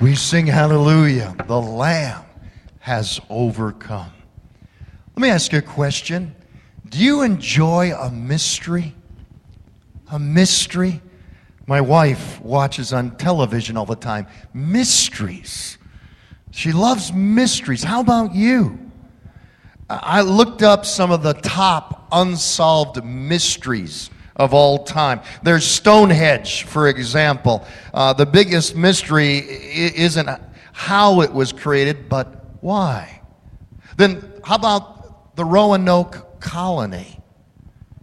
[0.00, 1.36] We sing hallelujah.
[1.46, 2.24] The Lamb
[2.78, 4.10] has overcome.
[5.14, 6.34] Let me ask you a question.
[6.88, 8.94] Do you enjoy a mystery?
[10.10, 11.02] A mystery?
[11.66, 14.26] My wife watches on television all the time.
[14.54, 15.76] Mysteries.
[16.50, 17.84] She loves mysteries.
[17.84, 18.78] How about you?
[19.90, 24.08] I looked up some of the top unsolved mysteries
[24.40, 25.20] of all time.
[25.42, 27.66] There's Stonehenge, for example.
[27.92, 30.30] Uh, the biggest mystery isn't
[30.72, 33.20] how it was created, but why.
[33.98, 37.20] Then, how about the Roanoke colony?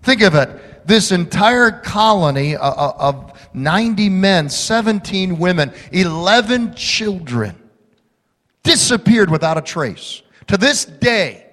[0.04, 0.88] Think of it.
[0.88, 7.56] This entire colony of 90 men, 17 women, 11 children
[8.62, 10.22] disappeared without a trace.
[10.48, 11.48] To this day,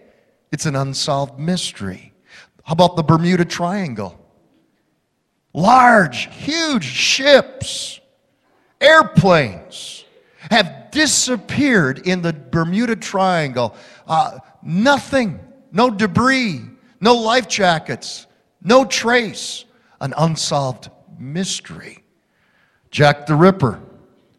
[0.53, 2.13] it's an unsolved mystery.
[2.65, 4.24] How about the Bermuda Triangle?
[5.55, 8.01] Large, huge ships,
[8.81, 10.05] airplanes
[10.51, 13.75] have disappeared in the Bermuda Triangle.
[14.07, 15.39] Uh, nothing,
[15.71, 16.61] no debris,
[17.01, 18.27] no life jackets,
[18.63, 19.65] no trace.
[20.01, 22.05] An unsolved mystery.
[22.91, 23.81] Jack the Ripper,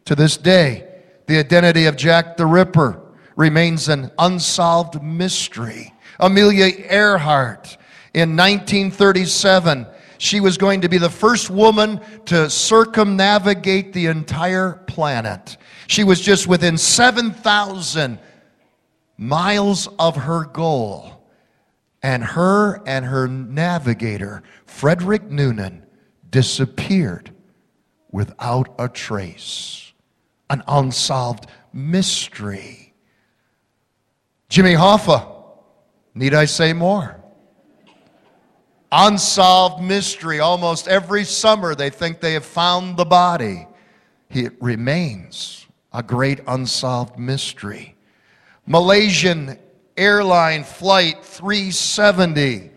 [0.04, 0.86] to this day,
[1.26, 3.00] the identity of Jack the Ripper
[3.34, 5.92] remains an unsolved mystery.
[6.20, 7.78] Amelia Earhart
[8.14, 9.86] in 1937
[10.18, 15.56] she was going to be the first woman to circumnavigate the entire planet.
[15.86, 18.18] She was just within 7,000
[19.16, 21.12] miles of her goal.
[22.02, 25.84] And her and her navigator, Frederick Noonan,
[26.30, 27.32] disappeared
[28.12, 29.92] without a trace.
[30.48, 32.94] An unsolved mystery.
[34.48, 35.26] Jimmy Hoffa,
[36.14, 37.15] need I say more?
[38.92, 40.40] Unsolved mystery.
[40.40, 43.66] Almost every summer, they think they have found the body.
[44.30, 47.96] It remains a great unsolved mystery.
[48.66, 49.58] Malaysian
[49.96, 52.70] airline flight 370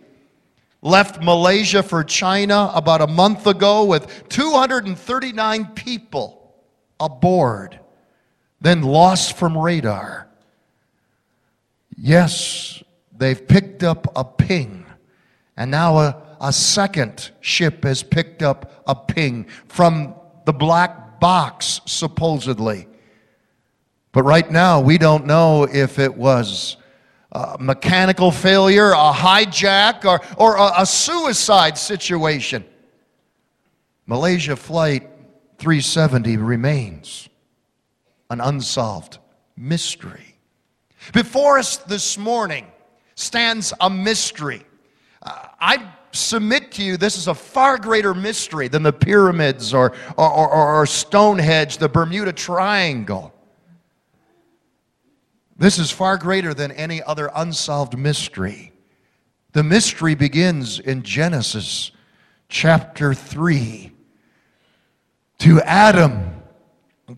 [0.82, 6.56] left Malaysia for China about a month ago with 239 people
[7.00, 7.80] aboard,
[8.62, 10.28] then lost from radar.
[11.98, 12.82] Yes,
[13.18, 14.79] they've picked up a ping
[15.60, 20.16] and now a, a second ship has picked up a ping from
[20.46, 22.88] the black box, supposedly.
[24.14, 26.78] But right now, we don't know if it was
[27.34, 32.64] a mechanical failure, a hijack, or, or a, a suicide situation.
[34.08, 35.10] Malaysia Flight
[35.58, 37.28] 370 remains
[38.30, 39.18] an unsolved
[39.58, 40.38] mystery.
[41.12, 42.66] Before us this morning
[43.16, 44.64] stands a mystery
[45.22, 50.30] I submit to you this is a far greater mystery than the pyramids or, or,
[50.30, 53.34] or, or Stonehenge, the Bermuda Triangle.
[55.58, 58.72] This is far greater than any other unsolved mystery.
[59.52, 61.92] The mystery begins in Genesis
[62.48, 63.92] chapter 3.
[65.40, 66.44] To Adam,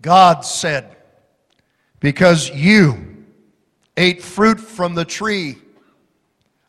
[0.00, 0.96] God said,
[2.00, 3.24] Because you
[3.96, 5.58] ate fruit from the tree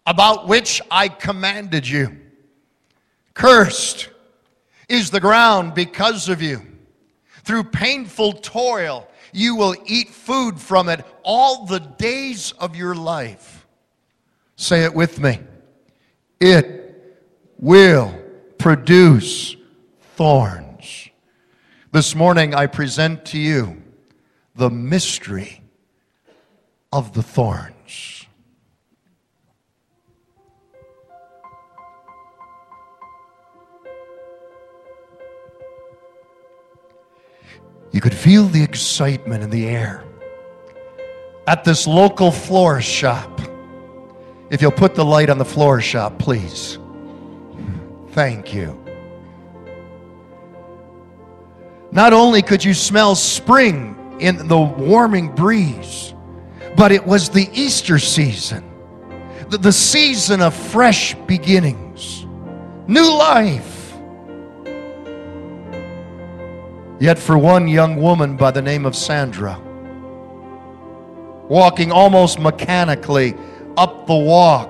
[0.06, 2.18] about which I commanded you.
[3.34, 4.10] Cursed
[4.90, 6.62] is the ground because of you.
[7.44, 13.66] Through painful toil, you will eat food from it all the days of your life.
[14.56, 15.40] Say it with me.
[16.40, 17.18] It
[17.58, 18.14] will
[18.58, 19.56] produce
[20.16, 21.10] thorns.
[21.92, 23.82] This morning, I present to you
[24.56, 25.62] the mystery
[26.92, 28.23] of the thorns.
[37.94, 40.04] You could feel the excitement in the air.
[41.46, 43.40] At this local florist shop,
[44.50, 46.80] if you'll put the light on the florist shop, please.
[48.12, 48.80] Thank you.
[51.92, 56.16] Not only could you smell spring in the warming breeze,
[56.76, 58.64] but it was the Easter season,
[59.50, 62.26] the, the season of fresh beginnings,
[62.88, 63.73] new life
[67.04, 69.60] Yet, for one young woman by the name of Sandra,
[71.50, 73.36] walking almost mechanically
[73.76, 74.70] up the walk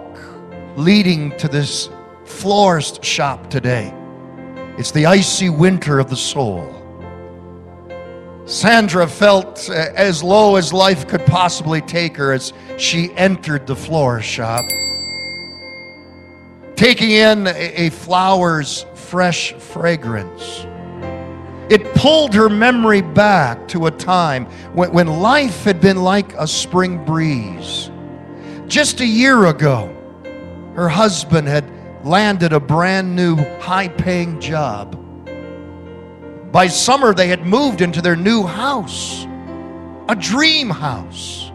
[0.75, 1.91] leading to this
[2.25, 3.94] florist shop today,
[4.80, 6.68] it's the icy winter of the soul.
[8.47, 14.27] Sandra felt as low as life could possibly take her as she entered the florist
[14.27, 14.65] shop,
[16.75, 20.65] taking in a flower's fresh fragrance.
[21.69, 26.45] It pulled her memory back to a time when, when life had been like a
[26.45, 27.89] spring breeze.
[28.68, 29.95] Just a year ago,
[30.75, 31.65] her husband had
[32.06, 35.00] landed a brand new high paying job.
[36.51, 39.25] By summer, they had moved into their new house,
[40.09, 41.50] a dream house.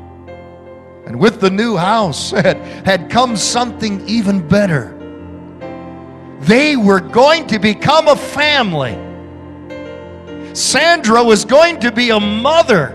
[1.06, 2.56] And with the new house had,
[2.86, 4.94] had come something even better.
[6.40, 9.07] They were going to become a family.
[10.52, 12.94] Sandra was going to be a mother.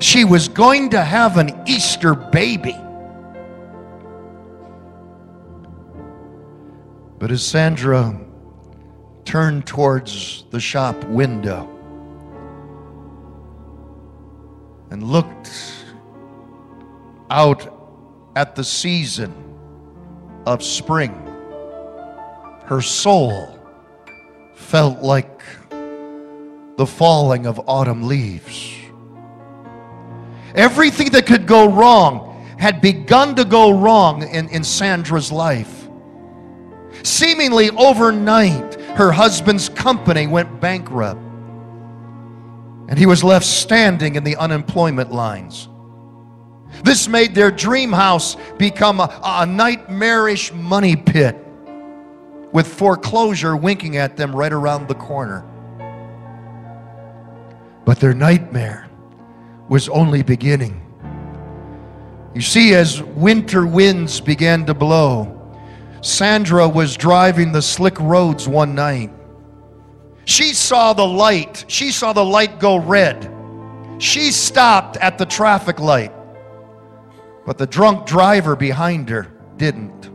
[0.00, 2.76] She was going to have an Easter baby.
[7.18, 8.20] But as Sandra
[9.24, 11.68] turned towards the shop window
[14.90, 15.50] and looked
[17.30, 17.70] out
[18.36, 19.32] at the season
[20.44, 21.12] of spring,
[22.66, 23.58] her soul
[24.54, 25.42] felt like
[26.76, 28.74] the falling of autumn leaves.
[30.54, 35.88] Everything that could go wrong had begun to go wrong in, in Sandra's life.
[37.02, 41.20] Seemingly overnight, her husband's company went bankrupt.
[42.88, 45.68] And he was left standing in the unemployment lines.
[46.82, 51.36] This made their dream house become a, a nightmarish money pit
[52.52, 55.44] with foreclosure winking at them right around the corner.
[57.84, 58.88] But their nightmare
[59.68, 60.80] was only beginning.
[62.34, 65.30] You see, as winter winds began to blow,
[66.00, 69.10] Sandra was driving the slick roads one night.
[70.24, 71.64] She saw the light.
[71.68, 73.30] She saw the light go red.
[73.98, 76.12] She stopped at the traffic light.
[77.46, 80.10] But the drunk driver behind her didn't.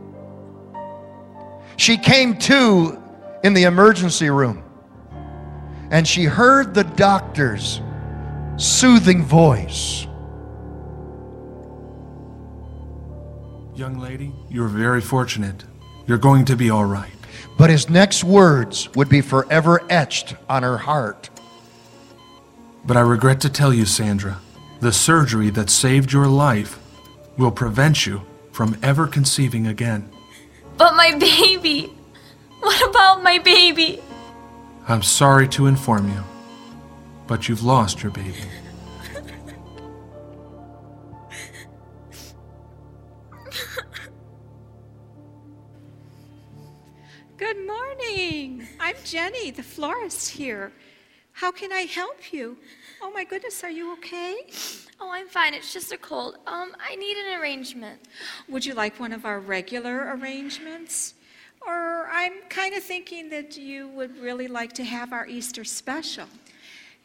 [1.76, 3.02] She came to
[3.42, 4.62] in the emergency room
[5.90, 7.80] and she heard the doctor's
[8.56, 10.06] soothing voice.
[13.74, 15.64] Young lady, you're very fortunate.
[16.06, 17.12] You're going to be all right.
[17.56, 21.30] But his next words would be forever etched on her heart.
[22.84, 24.40] But I regret to tell you, Sandra,
[24.80, 26.78] the surgery that saved your life
[27.36, 28.22] will prevent you
[28.52, 30.10] from ever conceiving again.
[30.76, 31.92] But my baby!
[32.60, 34.00] What about my baby?
[34.90, 36.24] I'm sorry to inform you,
[37.28, 38.34] but you've lost your baby.
[47.36, 48.66] Good morning.
[48.80, 50.72] I'm Jenny, the florist here.
[51.34, 52.58] How can I help you?
[53.00, 54.38] Oh my goodness, are you okay?
[54.98, 55.54] Oh, I'm fine.
[55.54, 56.34] It's just a cold.
[56.48, 58.00] Um, I need an arrangement.
[58.48, 61.14] Would you like one of our regular arrangements?
[61.66, 66.26] Or I'm kind of thinking that you would really like to have our Easter special.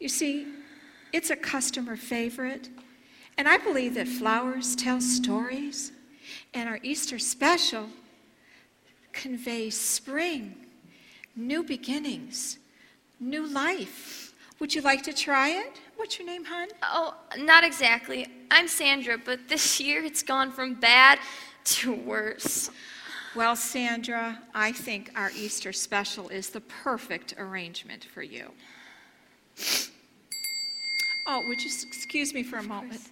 [0.00, 0.46] You see,
[1.12, 2.68] it's a customer favorite,
[3.38, 5.92] and I believe that flowers tell stories,
[6.54, 7.88] and our Easter special
[9.12, 10.54] conveys spring,
[11.34, 12.58] new beginnings,
[13.20, 14.34] new life.
[14.58, 15.80] Would you like to try it?
[15.96, 16.68] What's your name, hon?
[16.82, 18.26] Oh, not exactly.
[18.50, 21.18] I'm Sandra, but this year it's gone from bad
[21.64, 22.70] to worse.
[23.36, 28.50] Well, Sandra, I think our Easter special is the perfect arrangement for you.
[31.26, 33.02] Oh, would you excuse me for a moment?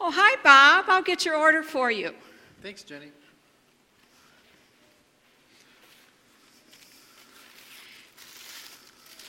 [0.00, 0.86] Oh, hi, Bob.
[0.88, 2.12] I'll get your order for you.
[2.60, 3.12] Thanks, Jenny.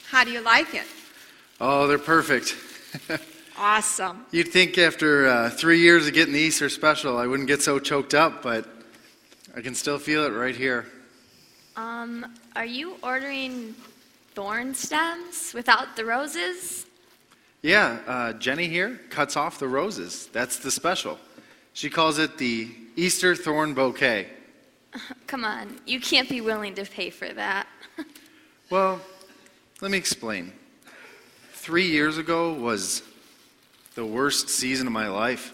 [0.07, 0.87] How do you like it?
[1.61, 2.55] Oh, they're perfect.
[3.59, 4.23] Awesome.
[4.29, 7.79] You'd think after uh, three years of getting the Easter special, I wouldn't get so
[7.79, 8.76] choked up, but
[9.57, 10.85] I can still feel it right here.
[11.75, 13.73] Um, are you ordering
[14.35, 16.85] thorn stems without the roses?
[17.63, 20.27] Yeah, uh, Jenny here cuts off the roses.
[20.31, 21.17] That's the special.
[21.73, 24.27] She calls it the Easter thorn bouquet.
[25.25, 27.67] Come on, you can't be willing to pay for that.
[28.69, 28.99] Well,
[29.79, 30.51] let me explain.
[31.53, 33.01] Three years ago was
[33.95, 35.53] the worst season of my life.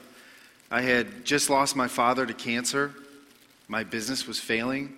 [0.71, 2.91] I had just lost my father to cancer.
[3.67, 4.97] My business was failing.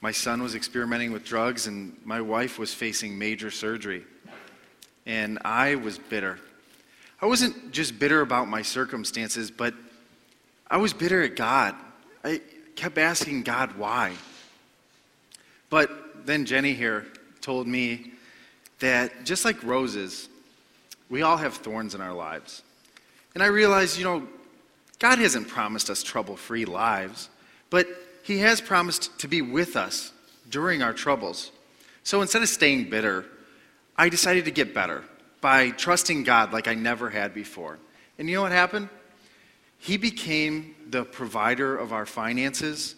[0.00, 4.04] My son was experimenting with drugs, and my wife was facing major surgery.
[5.06, 6.38] And I was bitter.
[7.20, 9.74] I wasn't just bitter about my circumstances, but
[10.70, 11.74] I was bitter at God.
[12.22, 12.40] I
[12.76, 14.12] kept asking God why.
[15.70, 17.06] But then Jenny here
[17.40, 18.12] told me
[18.78, 20.28] that just like roses,
[21.08, 22.62] we all have thorns in our lives.
[23.34, 24.28] And I realized, you know,
[24.98, 27.28] God hasn't promised us trouble free lives,
[27.70, 27.86] but
[28.22, 30.12] He has promised to be with us
[30.48, 31.50] during our troubles.
[32.02, 33.26] So instead of staying bitter,
[33.96, 35.04] I decided to get better
[35.40, 37.78] by trusting God like I never had before.
[38.18, 38.88] And you know what happened?
[39.78, 42.96] He became the provider of our finances,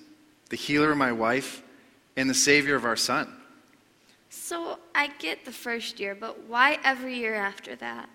[0.49, 1.62] the healer of my wife,
[2.17, 3.33] and the savior of our son.
[4.31, 8.09] So I get the first year, but why every year after that?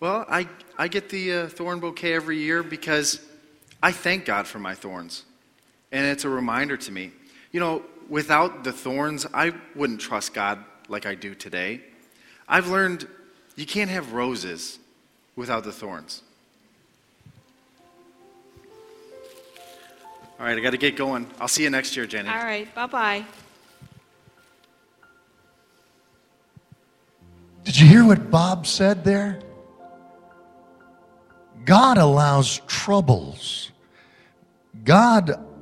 [0.00, 3.20] Well, I, I get the uh, thorn bouquet every year because
[3.82, 5.24] I thank God for my thorns.
[5.94, 7.12] And it's a reminder to me.
[7.52, 10.58] You know, without the thorns, I wouldn't trust God
[10.88, 11.82] like I do today.
[12.48, 13.06] I've learned
[13.54, 14.80] you can't have roses
[15.36, 16.22] without the thorns.
[20.40, 21.30] All right, I got to get going.
[21.38, 22.28] I'll see you next year, Jenny.
[22.28, 23.24] All right, bye bye.
[27.62, 29.38] Did you hear what Bob said there?
[31.64, 33.70] God allows troubles.
[34.82, 35.53] God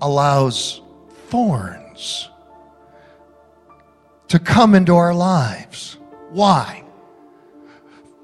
[0.00, 0.82] allows
[1.28, 2.30] thorns
[4.28, 5.98] to come into our lives.
[6.30, 6.84] Why?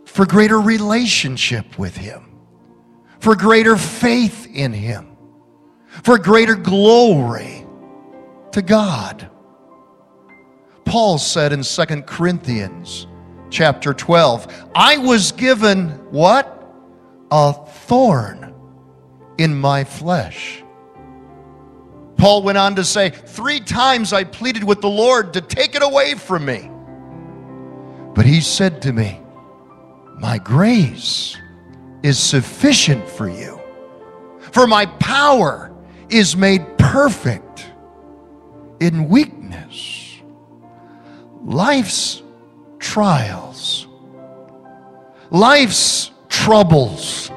[0.04, 2.38] For greater relationship with Him,
[3.20, 5.16] for greater faith in Him,
[6.02, 7.66] for greater glory
[8.52, 9.30] to God.
[10.84, 13.06] Paul said in 2 Corinthians
[13.50, 16.58] chapter 12, I was given what?
[17.30, 18.54] A thorn
[19.38, 20.61] in my flesh.
[22.16, 25.82] Paul went on to say, Three times I pleaded with the Lord to take it
[25.82, 26.70] away from me.
[28.14, 29.20] But he said to me,
[30.18, 31.36] My grace
[32.02, 33.60] is sufficient for you,
[34.52, 35.72] for my power
[36.08, 37.70] is made perfect
[38.80, 40.20] in weakness.
[41.44, 42.22] Life's
[42.78, 43.86] trials,
[45.30, 47.30] life's troubles,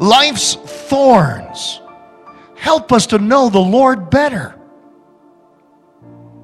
[0.00, 1.80] life's thorns
[2.60, 4.54] help us to know the Lord better.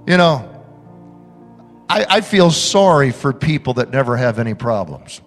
[0.07, 0.65] You know,
[1.91, 5.21] I, I, feel sorry for people that never have any problems.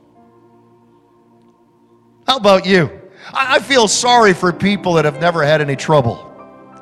[2.25, 2.89] How about you?
[3.31, 6.17] I, I feel sorry for people that have never had any trouble,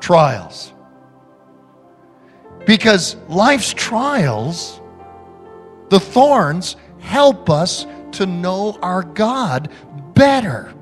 [0.00, 0.72] trials.
[2.64, 4.80] Because life's trials,
[5.90, 9.70] the thorns, help us to know our God
[10.14, 10.72] better.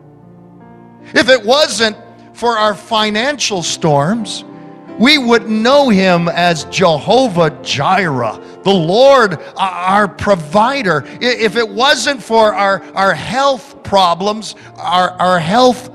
[1.15, 1.97] If it wasn't
[2.37, 4.45] for our financial storms,
[4.99, 11.03] we would know him as Jehovah Jireh, the Lord, our provider.
[11.23, 15.91] If it wasn't for our, our health problems, our, our health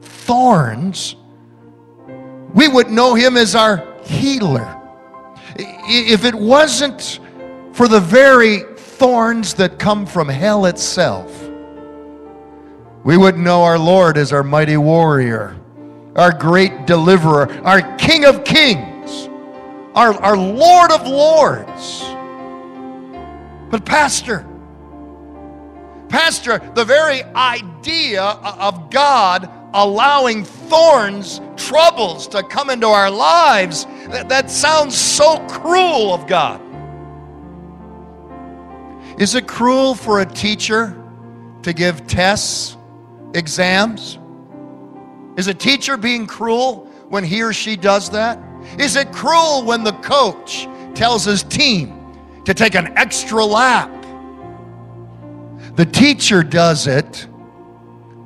[0.00, 1.16] thorns,
[2.54, 4.80] we would know him as our healer.
[5.56, 7.20] If it wasn't
[7.74, 11.50] for the very thorns that come from hell itself,
[13.04, 15.58] we would know our Lord as our mighty warrior
[16.16, 19.28] our great deliverer, our King of kings,
[19.94, 22.04] our, our Lord of lords.
[23.70, 24.46] But, Pastor,
[26.08, 34.28] Pastor, the very idea of God allowing thorns, troubles to come into our lives, that,
[34.28, 36.60] that sounds so cruel of God.
[39.18, 40.94] Is it cruel for a teacher
[41.62, 42.76] to give tests,
[43.34, 44.18] exams?
[45.36, 48.38] Is a teacher being cruel when he or she does that?
[48.78, 53.90] Is it cruel when the coach tells his team to take an extra lap?
[55.76, 57.26] The teacher does it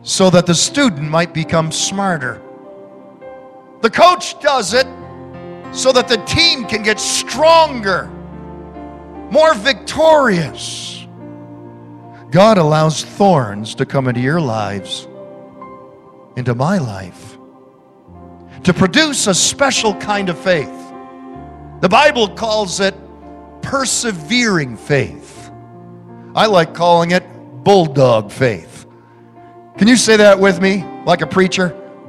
[0.03, 2.43] so that the student might become smarter.
[3.83, 4.87] The coach does it
[5.73, 8.09] so that the team can get stronger,
[9.31, 11.07] more victorious.
[12.31, 15.07] God allows thorns to come into your lives
[16.37, 17.38] into my life
[18.62, 20.73] to produce a special kind of faith.
[21.81, 22.95] The Bible calls it
[23.62, 25.50] persevering faith.
[26.35, 27.25] I like calling it
[27.64, 28.87] bulldog faith.
[29.78, 31.69] Can you say that with me like a preacher?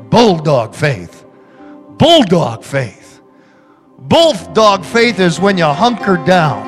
[0.10, 1.26] Bulldog faith.
[1.98, 3.22] Bulldog faith.
[4.00, 6.66] Bulldog faith is when you hunker down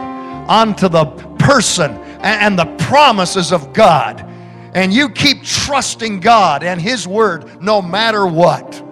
[0.49, 1.05] onto the
[1.37, 4.25] person and the promises of God
[4.73, 8.83] and you keep trusting God and His Word no matter what,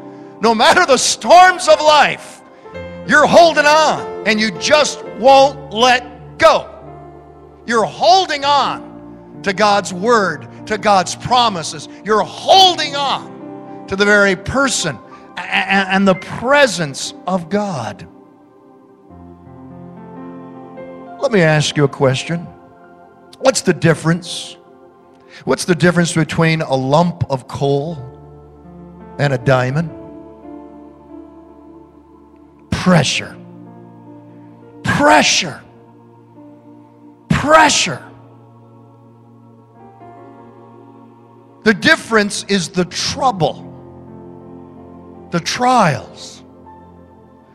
[0.42, 2.42] no matter the storms of life,
[3.08, 6.74] you're holding on and you just won't let go.
[7.66, 11.88] You're holding on to God's Word, to God's promises.
[12.04, 14.98] You're holding on to the very person
[15.38, 18.08] and the presence of God.
[21.20, 22.48] Let me ask you a question.
[23.40, 24.58] What's the difference
[25.46, 27.98] What's the difference between a lump of coal
[29.20, 29.92] and a diamond?
[32.72, 33.36] Pressure.
[34.84, 35.62] Pressure.
[37.30, 38.04] pressure.
[41.64, 43.64] The difference is the trouble,
[45.32, 46.44] the trials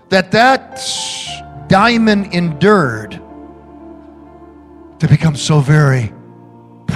[0.09, 0.81] that that
[1.69, 3.13] diamond endured
[4.99, 6.13] to become so very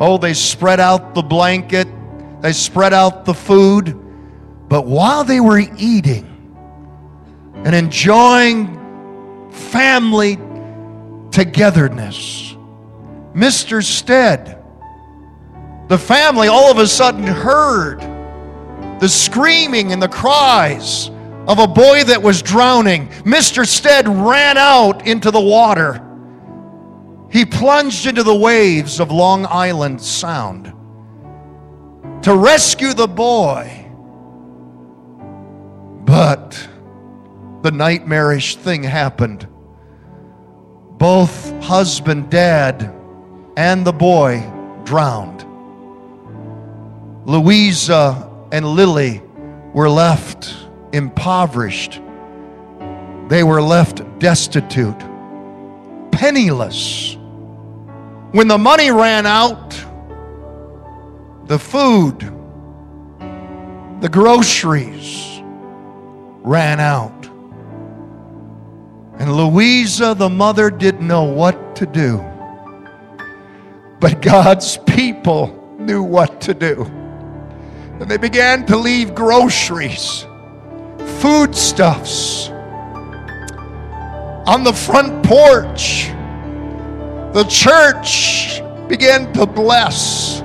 [0.00, 1.88] Oh, they spread out the blanket,
[2.40, 3.98] they spread out the food,
[4.68, 6.32] but while they were eating
[7.64, 8.85] and enjoying
[9.56, 10.36] family
[11.30, 12.54] togetherness,
[13.34, 13.82] Mr.
[13.82, 14.62] Stead,
[15.88, 18.00] the family all of a sudden heard
[19.00, 21.10] the screaming and the cries
[21.46, 23.08] of a boy that was drowning.
[23.24, 23.66] Mr.
[23.66, 26.02] Stead ran out into the water.
[27.30, 30.72] He plunged into the waves of Long Island Sound
[32.22, 33.86] to rescue the boy.
[36.04, 36.68] But
[37.66, 39.48] the nightmarish thing happened.
[40.98, 42.94] Both husband, dad,
[43.56, 44.40] and the boy
[44.84, 45.44] drowned.
[47.28, 49.20] Louisa and Lily
[49.72, 50.54] were left
[50.92, 52.00] impoverished.
[53.26, 55.00] They were left destitute,
[56.12, 57.16] penniless.
[58.30, 59.70] When the money ran out,
[61.48, 62.20] the food,
[64.00, 65.40] the groceries
[66.44, 67.15] ran out.
[69.18, 72.18] And Louisa, the mother, didn't know what to do.
[73.98, 76.84] But God's people knew what to do.
[77.98, 80.26] And they began to leave groceries,
[81.20, 82.50] foodstuffs
[84.46, 86.08] on the front porch.
[87.32, 90.42] The church began to bless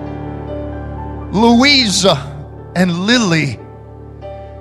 [1.31, 2.15] Louisa
[2.75, 3.59] and Lily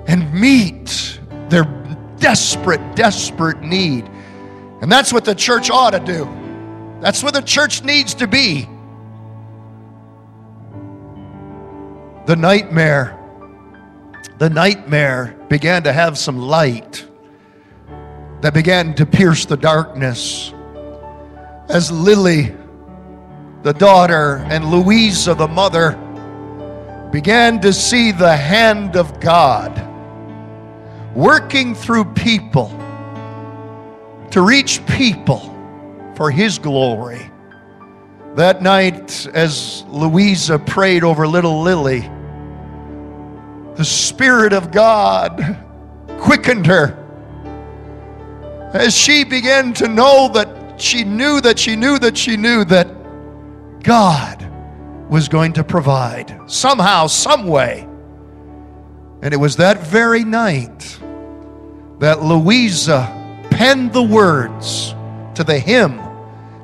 [0.07, 1.19] and meet
[1.49, 1.63] their
[2.21, 4.07] desperate, desperate need.
[4.81, 6.25] And that's what the church ought to do.
[7.01, 8.69] That's what the church needs to be.
[12.27, 13.19] The nightmare,
[14.37, 17.05] the nightmare began to have some light
[18.41, 20.53] that began to pierce the darkness
[21.69, 22.55] as Lily,
[23.63, 25.91] the daughter, and Louisa, the mother,
[27.11, 29.90] began to see the hand of God
[31.15, 32.69] working through people
[34.31, 35.39] to reach people
[36.15, 37.29] for His glory.
[38.35, 42.09] That night, as Louisa prayed over little Lily,
[43.75, 45.57] the Spirit of God
[46.19, 46.97] quickened her
[48.73, 52.87] as she began to know that she knew that she knew that she knew that
[53.83, 54.47] God
[55.09, 57.87] was going to provide somehow, some way.
[59.21, 60.99] And it was that very night
[62.01, 63.07] that Louisa
[63.51, 64.95] penned the words
[65.35, 66.01] to the hymn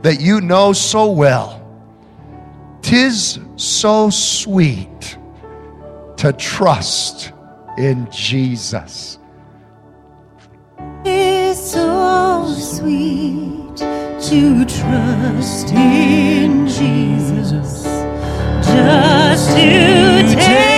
[0.01, 1.63] that you know so well.
[2.81, 5.15] Tis so sweet
[6.17, 7.33] to trust
[7.77, 9.19] in Jesus.
[11.05, 17.83] It's so sweet to trust in Jesus,
[18.63, 20.76] just to take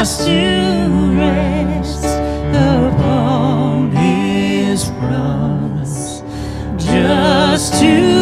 [0.00, 0.26] rest
[2.54, 6.22] upon His promise,
[6.78, 8.19] just to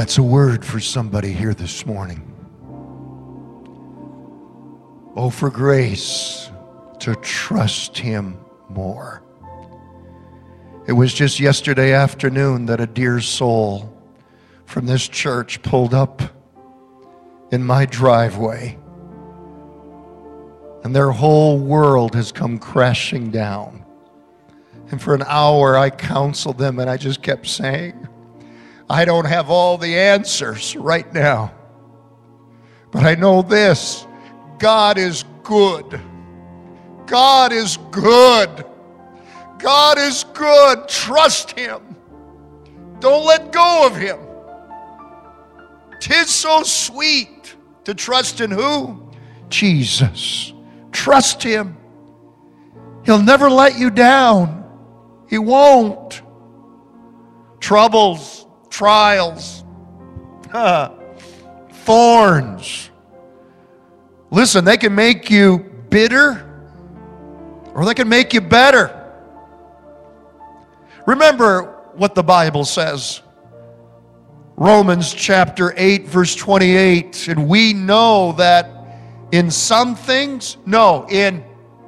[0.00, 2.22] That's a word for somebody here this morning.
[5.14, 6.50] Oh, for grace
[7.00, 8.38] to trust Him
[8.70, 9.22] more.
[10.86, 13.94] It was just yesterday afternoon that a dear soul
[14.64, 16.22] from this church pulled up
[17.52, 18.78] in my driveway,
[20.82, 23.84] and their whole world has come crashing down.
[24.90, 28.08] And for an hour, I counseled them, and I just kept saying,
[28.90, 31.54] I don't have all the answers right now.
[32.90, 34.04] But I know this
[34.58, 36.00] God is good.
[37.06, 38.64] God is good.
[39.58, 40.88] God is good.
[40.88, 41.96] Trust Him.
[42.98, 44.18] Don't let go of Him.
[46.00, 49.08] Tis so sweet to trust in who?
[49.48, 50.52] Jesus.
[50.90, 51.76] Trust Him.
[53.04, 54.64] He'll never let you down.
[55.28, 56.22] He won't.
[57.60, 58.39] Troubles,
[58.70, 59.64] trials,
[61.70, 62.90] thorns.
[64.30, 65.58] Listen, they can make you
[65.90, 66.46] bitter
[67.74, 68.96] or they can make you better.
[71.06, 73.22] Remember what the Bible says.
[74.56, 77.28] Romans chapter 8, verse 28.
[77.28, 78.70] And we know that
[79.32, 81.44] in some things, no, in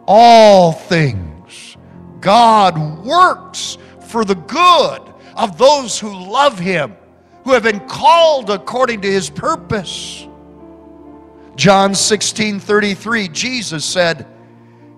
[0.07, 1.77] all things,
[2.21, 6.97] God works for the good of those who love Him,
[7.45, 10.27] who have been called according to His purpose.
[11.57, 14.27] John 16 33, Jesus said,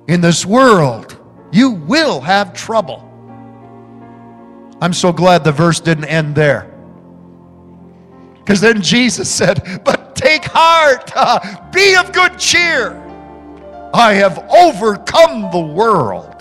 [0.09, 1.21] In this world
[1.53, 3.01] you will have trouble.
[4.81, 6.71] I'm so glad the verse didn't end there.
[8.35, 13.01] Because then Jesus said, But take heart, uh, be of good cheer.
[13.95, 16.34] I have overcome the world.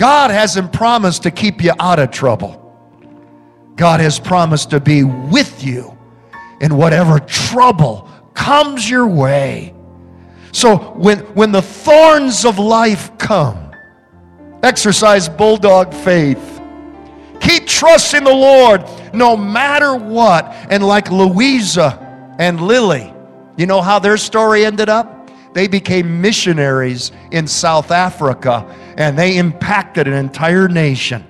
[0.00, 2.56] God hasn't promised to keep you out of trouble.
[3.76, 5.94] God has promised to be with you
[6.62, 9.74] in whatever trouble comes your way.
[10.52, 13.72] So when, when the thorns of life come,
[14.62, 16.62] exercise bulldog faith.
[17.42, 18.82] Keep trusting the Lord
[19.12, 20.46] no matter what.
[20.70, 23.12] And like Louisa and Lily,
[23.58, 25.19] you know how their story ended up?
[25.52, 28.64] They became missionaries in South Africa
[28.96, 31.24] and they impacted an entire nation.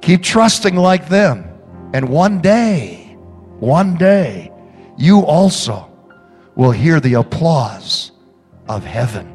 [0.00, 1.48] Keep trusting like them.
[1.94, 3.16] And one day,
[3.60, 4.50] one day,
[4.96, 5.88] you also
[6.56, 8.12] will hear the applause
[8.68, 9.28] of heaven.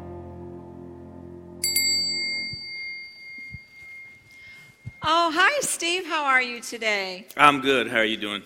[5.02, 6.06] Oh, hi, Steve.
[6.06, 7.26] How are you today?
[7.36, 7.88] I'm good.
[7.88, 8.42] How are you doing?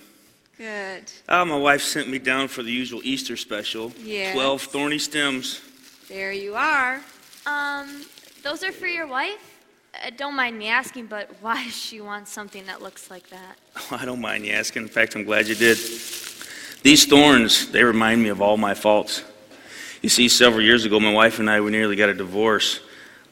[0.63, 1.11] Good.
[1.29, 3.93] Uh, my wife sent me down for the usual Easter special.
[4.01, 4.33] Yes.
[4.33, 5.61] 12 thorny stems.
[6.09, 7.01] There you are.
[7.47, 8.05] Um,
[8.45, 9.59] those are for your wife?
[9.93, 13.59] Uh, don't mind me asking, but why does she want something that looks like that?
[13.77, 14.83] Oh, I don't mind you asking.
[14.83, 15.79] In fact, I'm glad you did.
[16.85, 19.25] These thorns, they remind me of all my faults.
[20.01, 22.79] You see, several years ago, my wife and I, we nearly got a divorce.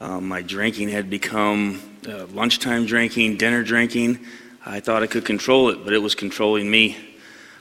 [0.01, 4.19] Um, my drinking had become uh, lunchtime drinking, dinner drinking.
[4.66, 7.07] I thought I could control it, but it was controlling me.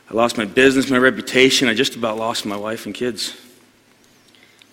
[0.10, 1.68] I lost my business, my reputation.
[1.68, 3.36] I just about lost my wife and kids.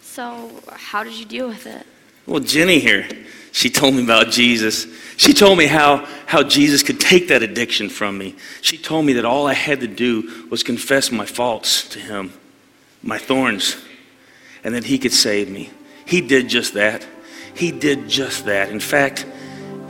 [0.01, 1.87] So, how did you deal with it?
[2.27, 3.07] Well, Jenny here,
[3.53, 4.87] she told me about Jesus.
[5.19, 8.35] She told me how, how Jesus could take that addiction from me.
[8.63, 12.33] She told me that all I had to do was confess my faults to Him,
[13.03, 13.77] my thorns,
[14.65, 15.71] and that He could save me.
[16.07, 17.07] He did just that.
[17.55, 18.71] He did just that.
[18.71, 19.27] In fact,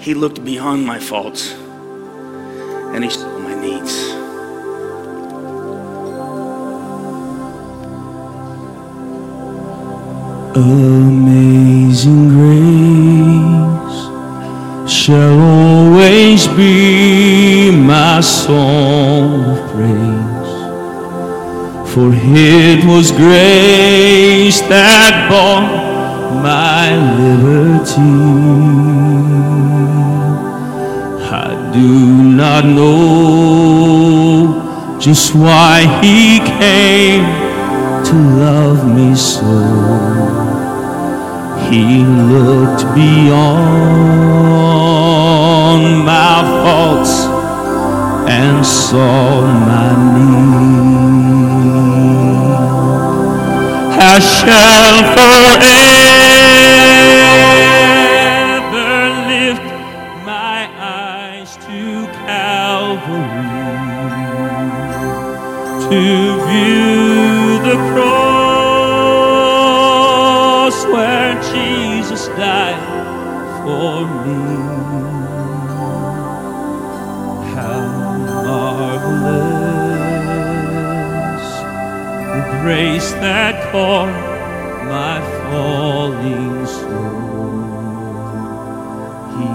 [0.01, 4.26] He looked beyond my faults and He saw my needs.
[10.57, 13.99] Amazing grace
[14.91, 20.55] shall always be my song of praise.
[21.93, 25.69] For it was grace that bought
[26.43, 26.89] my
[27.19, 28.17] liberty.
[31.21, 32.97] I do not know
[34.99, 37.27] just why he came
[38.07, 40.36] to love me so.
[41.71, 43.57] He looked beyond
[46.05, 47.15] my faults
[48.31, 50.47] and saw my need.
[53.99, 57.06] I shall forever
[83.27, 84.15] that caught
[84.95, 87.67] my falling soul.
[89.35, 89.49] He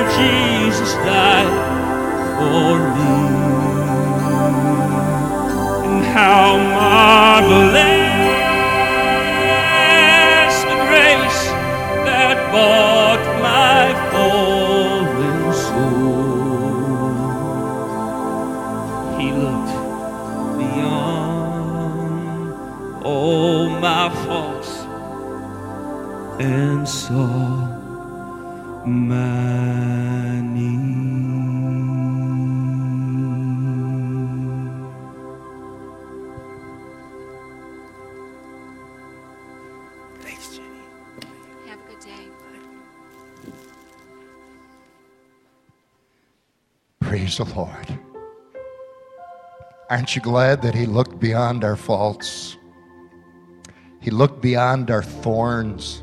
[47.13, 47.99] Praise the Lord.
[49.87, 52.57] Aren't you glad that He looked beyond our faults?
[54.01, 56.01] He looked beyond our thorns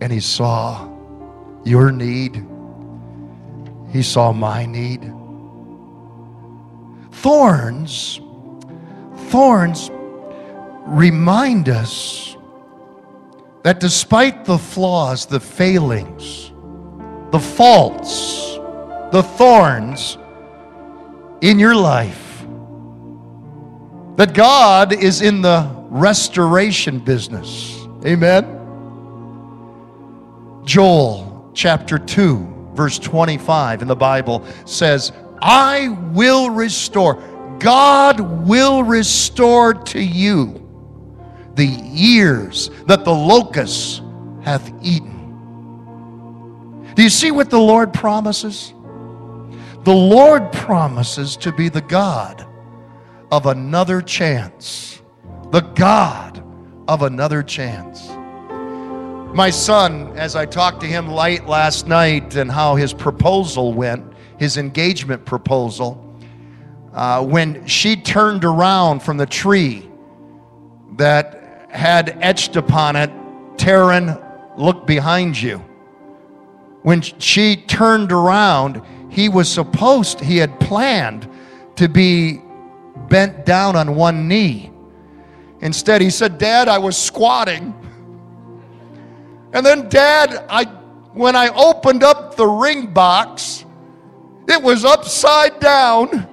[0.00, 0.88] and He saw
[1.64, 2.46] your need.
[3.90, 5.12] He saw my need.
[7.10, 8.20] Thorns,
[9.26, 9.90] thorns
[10.86, 12.36] remind us
[13.64, 16.52] that despite the flaws, the failings,
[17.32, 18.47] the faults,
[19.10, 20.18] the thorns
[21.40, 22.44] in your life,
[24.16, 27.86] that God is in the restoration business.
[28.04, 28.44] Amen.
[30.64, 37.14] Joel chapter 2, verse 25 in the Bible says, I will restore,
[37.58, 40.64] God will restore to you
[41.54, 44.02] the years that the locust
[44.42, 45.16] hath eaten.
[46.94, 48.74] Do you see what the Lord promises?
[49.84, 52.46] The Lord promises to be the God
[53.30, 55.02] of another chance.
[55.50, 56.44] The God
[56.88, 58.08] of another chance.
[59.34, 64.12] My son, as I talked to him late last night and how his proposal went,
[64.38, 66.04] his engagement proposal,
[66.94, 69.88] uh, when she turned around from the tree
[70.96, 73.10] that had etched upon it,
[73.56, 74.18] Taryn,
[74.56, 75.58] look behind you.
[76.82, 78.82] When she turned around,
[79.18, 81.28] he was supposed, he had planned
[81.74, 82.40] to be
[83.08, 84.70] bent down on one knee.
[85.60, 87.74] Instead, he said, Dad, I was squatting.
[89.52, 90.66] And then, Dad, I,
[91.14, 93.64] when I opened up the ring box,
[94.46, 96.28] it was upside down.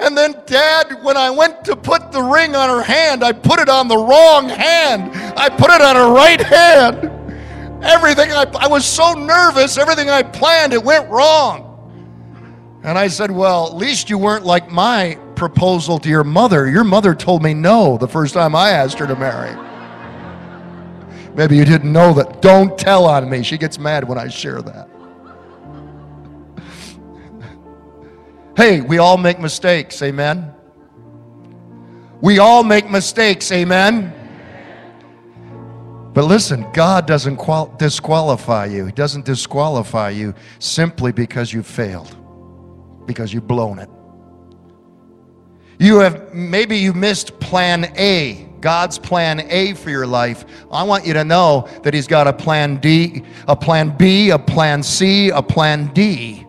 [0.00, 3.60] And then, Dad, when I went to put the ring on her hand, I put
[3.60, 5.12] it on the wrong hand.
[5.38, 7.23] I put it on her right hand.
[7.84, 11.70] Everything I, I was so nervous, everything I planned, it went wrong.
[12.82, 16.68] And I said, Well, at least you weren't like my proposal to your mother.
[16.68, 19.54] Your mother told me no the first time I asked her to marry.
[21.34, 22.40] Maybe you didn't know that.
[22.40, 23.42] Don't tell on me.
[23.42, 24.88] She gets mad when I share that.
[28.56, 30.00] hey, we all make mistakes.
[30.00, 30.54] Amen.
[32.20, 33.50] We all make mistakes.
[33.52, 34.23] Amen.
[36.14, 38.86] But listen, God doesn't qual- disqualify you.
[38.86, 42.16] He doesn't disqualify you simply because you failed,
[43.04, 43.90] because you've blown it.
[45.80, 50.44] You have maybe you missed plan A, God's plan A for your life.
[50.70, 54.38] I want you to know that He's got a plan D, a plan B, a
[54.38, 56.46] plan C, a plan D.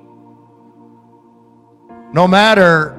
[2.14, 2.92] No matter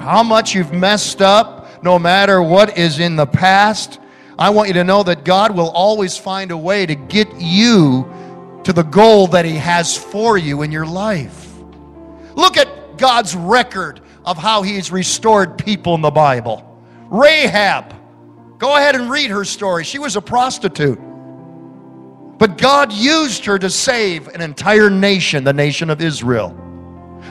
[0.00, 4.00] how much you've messed up, no matter what is in the past,
[4.38, 8.08] I want you to know that God will always find a way to get you
[8.62, 11.48] to the goal that He has for you in your life.
[12.34, 16.64] Look at God's record of how He's restored people in the Bible.
[17.10, 17.94] Rahab,
[18.58, 19.82] go ahead and read her story.
[19.82, 21.00] She was a prostitute.
[22.38, 26.56] But God used her to save an entire nation, the nation of Israel.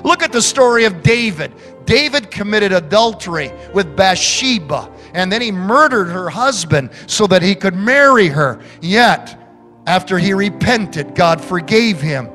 [0.03, 1.53] Look at the story of David.
[1.85, 7.75] David committed adultery with Bathsheba and then he murdered her husband so that he could
[7.75, 8.61] marry her.
[8.81, 9.37] Yet,
[9.85, 12.29] after he repented, God forgave him.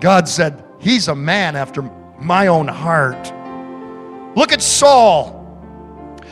[0.00, 1.82] God said, He's a man after
[2.18, 3.32] my own heart.
[4.36, 5.34] Look at Saul.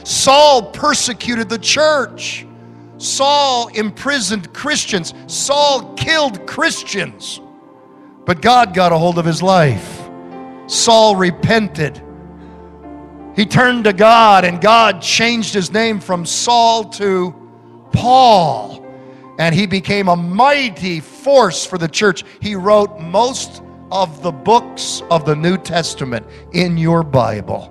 [0.05, 2.47] Saul persecuted the church.
[2.99, 5.15] Saul imprisoned Christians.
[5.27, 7.41] Saul killed Christians.
[8.27, 10.09] But God got a hold of his life.
[10.67, 12.03] Saul repented.
[13.37, 17.35] He turned to God, and God changed his name from Saul to
[17.93, 18.85] Paul.
[19.39, 22.25] And he became a mighty force for the church.
[22.41, 27.71] He wrote most of the books of the New Testament in your Bible.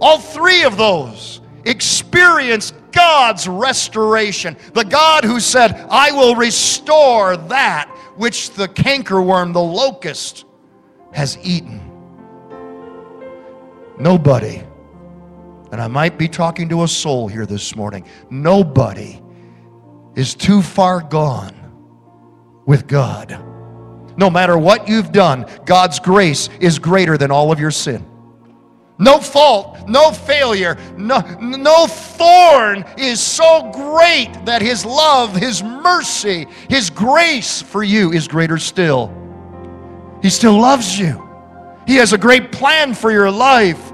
[0.00, 4.56] All three of those experienced God's restoration.
[4.72, 10.44] The God who said, I will restore that which the cankerworm, the locust,
[11.12, 11.80] has eaten.
[13.98, 14.62] Nobody,
[15.72, 19.22] and I might be talking to a soul here this morning, nobody
[20.14, 21.54] is too far gone
[22.66, 23.42] with God.
[24.18, 28.04] No matter what you've done, God's grace is greater than all of your sin.
[28.98, 36.46] No fault, no failure, no, no thorn is so great that His love, His mercy,
[36.70, 39.14] His grace for you is greater still.
[40.22, 41.22] He still loves you.
[41.86, 43.85] He has a great plan for your life.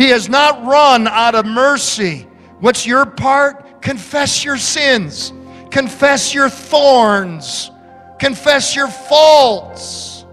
[0.00, 2.26] He has not run out of mercy.
[2.60, 3.82] What's your part?
[3.82, 5.30] Confess your sins,
[5.70, 7.70] confess your thorns,
[8.18, 10.24] confess your faults,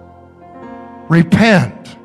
[1.09, 1.97] repent,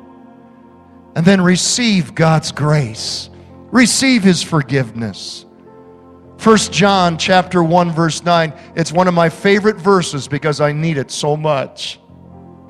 [1.15, 3.29] and then receive God's grace.
[3.71, 5.45] Receive his forgiveness.
[6.39, 10.97] First John chapter 1 verse 9, it's one of my favorite verses because I need
[10.97, 11.97] it so much.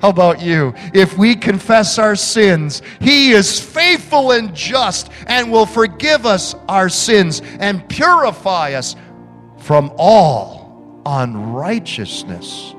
[0.04, 0.74] How about you?
[0.92, 6.90] If we confess our sins, He is faithful and just and will forgive us our
[6.90, 8.96] sins and purify us
[9.60, 12.74] from all unrighteousness.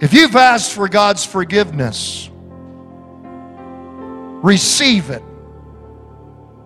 [0.00, 2.28] If you've asked for God's forgiveness,
[4.42, 5.22] receive it.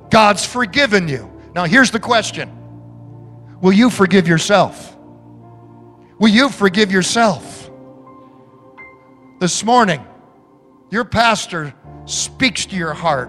[0.08, 1.30] God's forgiven you.
[1.54, 2.50] Now, here's the question
[3.60, 4.96] Will you forgive yourself?
[6.18, 7.53] Will you forgive yourself?
[9.44, 10.02] This morning,
[10.90, 11.74] your pastor
[12.06, 13.28] speaks to your heart.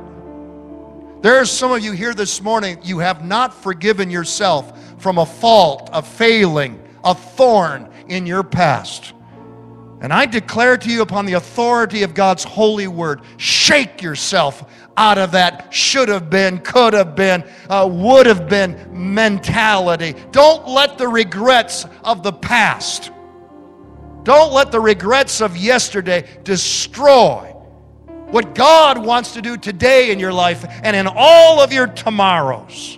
[1.22, 5.26] There are some of you here this morning, you have not forgiven yourself from a
[5.26, 9.12] fault, a failing, a thorn in your past.
[10.00, 15.18] And I declare to you upon the authority of God's holy word, shake yourself out
[15.18, 20.16] of that should have been, could have been, uh, would have been mentality.
[20.32, 23.12] Don't let the regrets of the past
[24.26, 27.54] don't let the regrets of yesterday destroy
[28.32, 32.98] what God wants to do today in your life and in all of your tomorrows.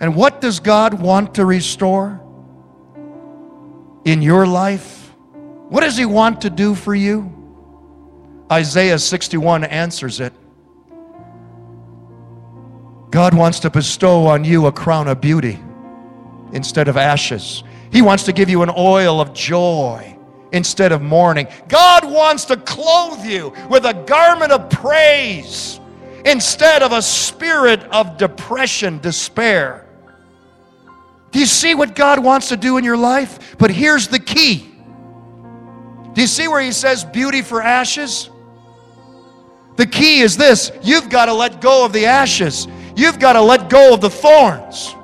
[0.00, 2.20] And what does God want to restore
[4.04, 5.10] in your life?
[5.70, 7.32] What does He want to do for you?
[8.52, 10.34] Isaiah 61 answers it.
[13.10, 15.58] God wants to bestow on you a crown of beauty
[16.52, 17.64] instead of ashes.
[17.94, 20.18] He wants to give you an oil of joy
[20.50, 21.46] instead of mourning.
[21.68, 25.78] God wants to clothe you with a garment of praise
[26.24, 29.86] instead of a spirit of depression, despair.
[31.30, 33.56] Do you see what God wants to do in your life?
[33.58, 34.74] But here's the key.
[36.14, 38.28] Do you see where he says beauty for ashes?
[39.76, 42.66] The key is this you've got to let go of the ashes,
[42.96, 44.96] you've got to let go of the thorns.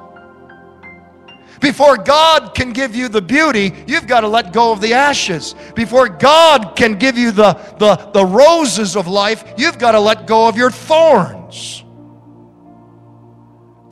[1.61, 5.55] Before God can give you the beauty, you've got to let go of the ashes.
[5.75, 10.27] Before God can give you the, the, the roses of life, you've got to let
[10.27, 11.85] go of your thorns.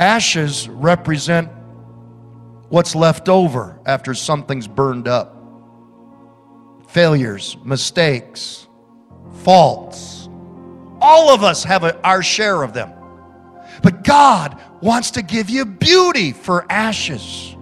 [0.00, 1.50] Ashes represent
[2.70, 5.34] what's left over after something's burned up
[6.88, 8.66] failures, mistakes,
[9.42, 10.28] faults.
[11.00, 12.92] All of us have a, our share of them.
[13.82, 17.54] But God wants to give you beauty for ashes.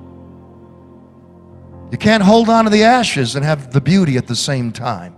[1.91, 5.17] You can't hold on to the ashes and have the beauty at the same time.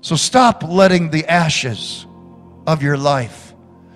[0.00, 2.06] So stop letting the ashes
[2.66, 3.54] of your life,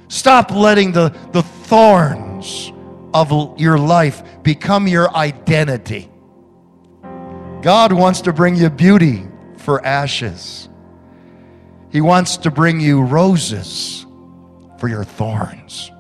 [0.09, 2.73] stop letting the, the thorns
[3.13, 6.11] of your life become your identity.
[7.63, 9.27] God wants to bring you beauty
[9.59, 10.69] for ashes.
[11.91, 14.07] He wants to bring you roses
[14.79, 15.91] for your thorns.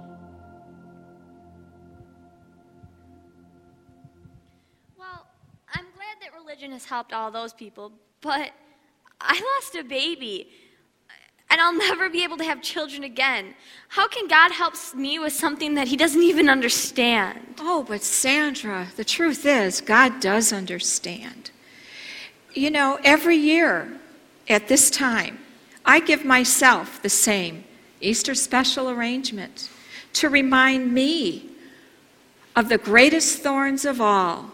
[6.90, 8.50] Helped all those people, but
[9.20, 10.48] I lost a baby
[11.48, 13.54] and I'll never be able to have children again.
[13.88, 17.56] How can God help me with something that He doesn't even understand?
[17.58, 21.50] Oh, but Sandra, the truth is, God does understand.
[22.54, 24.00] You know, every year
[24.48, 25.38] at this time,
[25.84, 27.64] I give myself the same
[28.00, 29.70] Easter special arrangement
[30.14, 31.50] to remind me
[32.54, 34.50] of the greatest thorns of all,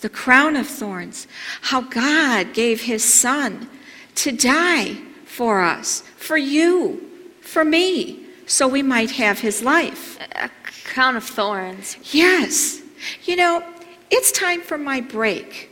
[0.00, 1.26] the crown of thorns,
[1.62, 3.68] how God gave His Son
[4.16, 7.08] to die for us, for you,
[7.40, 10.18] for me, so we might have his life.
[10.32, 10.50] A
[10.84, 11.96] crown of thorns.
[12.12, 12.82] Yes.
[13.24, 13.62] You know,
[14.10, 15.70] it's time for my break.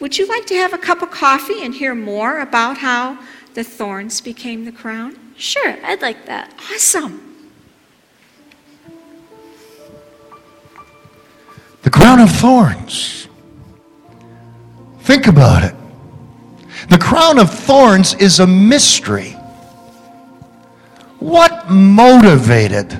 [0.00, 3.18] Would you like to have a cup of coffee and hear more about how
[3.54, 5.16] the thorns became the crown?
[5.36, 6.52] Sure, I'd like that.
[6.72, 7.24] Awesome.
[11.82, 13.27] The crown of thorns.
[15.08, 15.74] Think about it.
[16.90, 19.30] The crown of thorns is a mystery.
[21.18, 22.90] What motivated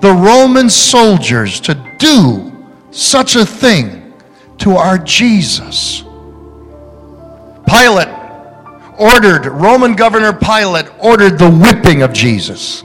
[0.00, 4.14] the Roman soldiers to do such a thing
[4.60, 6.04] to our Jesus?
[7.68, 8.08] Pilate
[8.98, 12.82] ordered, Roman governor Pilate ordered the whipping of Jesus.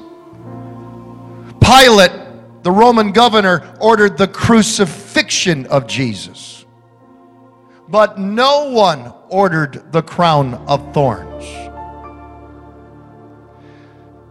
[1.62, 2.12] Pilate,
[2.64, 6.65] the Roman governor, ordered the crucifixion of Jesus.
[7.88, 11.46] But no one ordered the crown of thorns.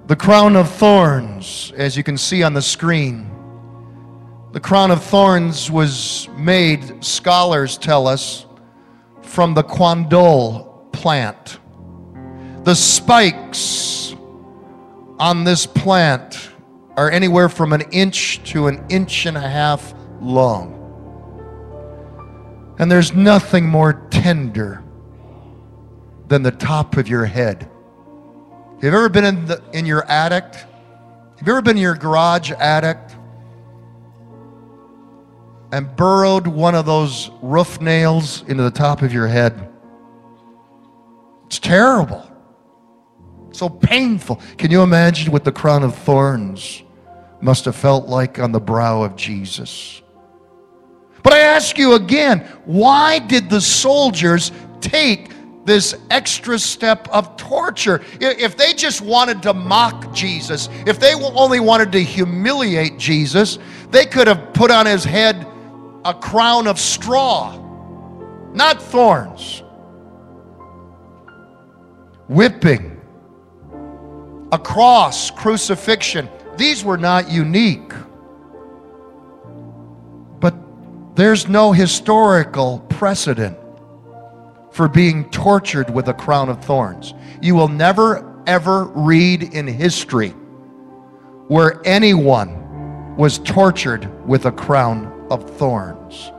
[0.07, 3.30] The crown of thorns, as you can see on the screen,
[4.52, 8.46] the crown of thorns was made, scholars tell us,
[9.22, 11.59] from the quandole plant.
[12.64, 14.14] The spikes
[15.18, 16.50] on this plant
[16.96, 20.84] are anywhere from an inch to an inch and a half long.
[22.78, 24.82] And there's nothing more tender
[26.28, 27.68] than the top of your head.
[28.74, 30.44] Have you ever been in, the, in your attic?
[30.44, 32.98] Have you ever been in your garage attic
[35.72, 39.68] and burrowed one of those roof nails into the top of your head?
[41.46, 42.28] It's terrible.
[43.52, 44.40] So painful.
[44.58, 46.82] Can you imagine what the crown of thorns
[47.40, 50.02] must have felt like on the brow of Jesus?
[51.55, 54.50] Ask you again, why did the soldiers
[54.80, 55.30] take
[55.64, 58.02] this extra step of torture?
[58.20, 64.05] If they just wanted to mock Jesus, if they only wanted to humiliate Jesus, they
[64.05, 65.46] could have put on his head
[66.05, 67.57] a crown of straw,
[68.52, 69.62] not thorns.
[72.26, 73.00] Whipping,
[74.50, 77.92] a cross, crucifixion, these were not unique.
[81.14, 83.56] There's no historical precedent
[84.72, 87.14] for being tortured with a crown of thorns.
[87.40, 90.30] You will never, ever read in history
[91.46, 96.32] where anyone was tortured with a crown of thorns.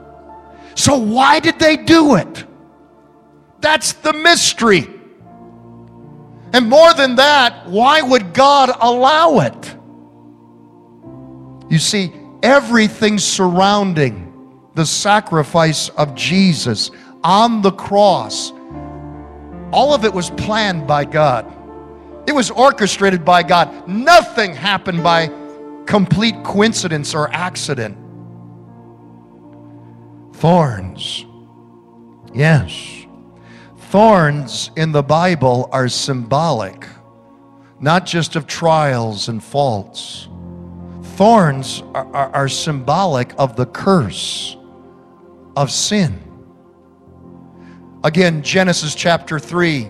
[0.76, 2.44] So, why did they do it?
[3.62, 4.90] That's the mystery.
[6.52, 9.76] And more than that, why would God allow it?
[11.72, 12.14] You see,
[12.44, 14.25] everything surrounding
[14.76, 16.92] the sacrifice of Jesus
[17.24, 18.52] on the cross,
[19.72, 21.52] all of it was planned by God.
[22.28, 23.88] It was orchestrated by God.
[23.88, 25.32] Nothing happened by
[25.86, 27.98] complete coincidence or accident.
[30.34, 31.26] Thorns.
[32.34, 33.06] Yes.
[33.78, 36.86] Thorns in the Bible are symbolic,
[37.80, 40.28] not just of trials and faults.
[41.16, 44.58] Thorns are, are, are symbolic of the curse
[45.56, 46.22] of sin.
[48.04, 49.90] Again, Genesis chapter 3.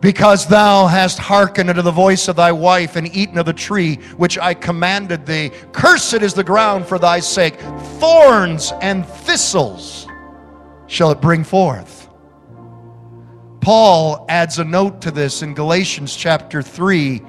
[0.00, 3.96] Because thou hast hearkened unto the voice of thy wife and eaten of the tree
[4.16, 7.60] which I commanded thee, cursed is the ground for thy sake.
[8.00, 10.08] Thorns and thistles
[10.88, 12.08] shall it bring forth.
[13.60, 17.22] Paul adds a note to this in Galatians chapter 3.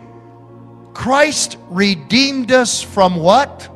[0.95, 3.69] Christ redeemed us from what?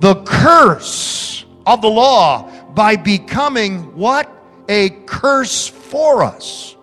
[0.00, 1.44] The curse
[1.74, 4.30] of the law by becoming what?
[4.68, 6.76] A curse for us.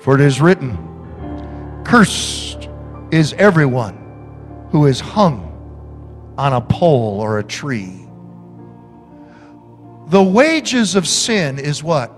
[0.00, 2.68] For it is written, Cursed
[3.10, 5.52] is everyone who is hung
[6.38, 8.06] on a pole or a tree.
[10.08, 12.12] The wages of sin is what?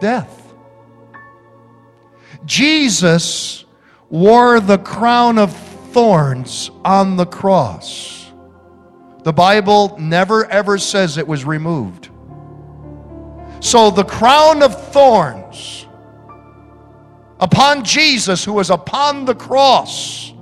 [0.00, 0.54] Death.
[2.44, 3.64] Jesus
[4.08, 5.54] wore the crown of
[5.92, 8.19] thorns on the cross.
[9.22, 12.08] The Bible never ever says it was removed.
[13.60, 15.86] So the crown of thorns
[17.38, 20.32] upon Jesus, who was upon the cross,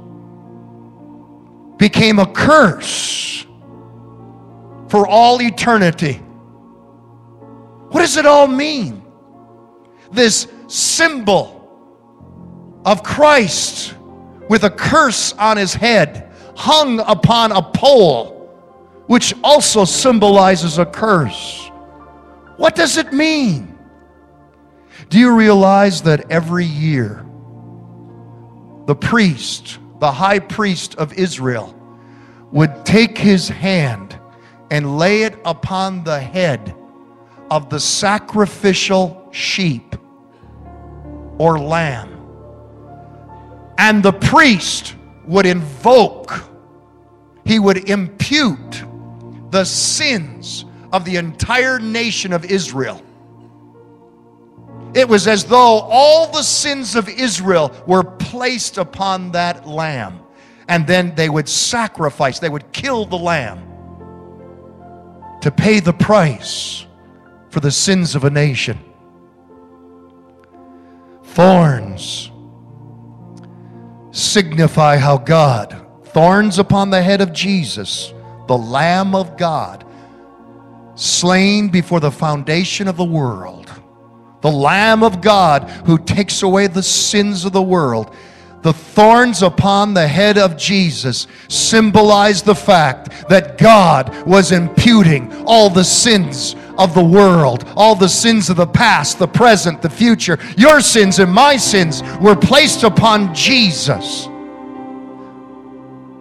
[1.78, 3.46] became a curse
[4.88, 6.14] for all eternity.
[7.90, 9.02] What does it all mean?
[10.12, 11.54] This symbol
[12.84, 13.94] of Christ
[14.48, 18.37] with a curse on his head hung upon a pole,
[19.08, 21.70] which also symbolizes a curse.
[22.56, 23.76] What does it mean?
[25.08, 27.24] Do you realize that every year
[28.86, 31.74] the priest, the high priest of Israel,
[32.52, 34.18] would take his hand
[34.70, 36.74] and lay it upon the head
[37.50, 39.96] of the sacrificial sheep
[41.38, 42.14] or lamb?
[43.78, 46.44] And the priest would invoke,
[47.46, 48.84] he would impute
[49.50, 53.02] the sins of the entire nation of Israel.
[54.94, 60.20] It was as though all the sins of Israel were placed upon that lamb.
[60.68, 63.64] And then they would sacrifice, they would kill the lamb
[65.40, 66.86] to pay the price
[67.50, 68.78] for the sins of a nation.
[71.22, 72.30] Thorns
[74.10, 78.12] signify how God, thorns upon the head of Jesus,
[78.48, 79.84] the Lamb of God,
[80.94, 83.70] slain before the foundation of the world,
[84.40, 88.14] the Lamb of God who takes away the sins of the world.
[88.62, 95.70] The thorns upon the head of Jesus symbolize the fact that God was imputing all
[95.70, 100.38] the sins of the world, all the sins of the past, the present, the future.
[100.56, 104.28] Your sins and my sins were placed upon Jesus.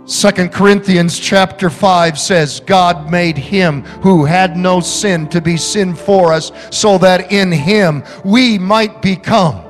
[0.07, 5.93] Second Corinthians chapter 5 says, God made him who had no sin to be sin
[5.93, 9.61] for us, so that in him we might become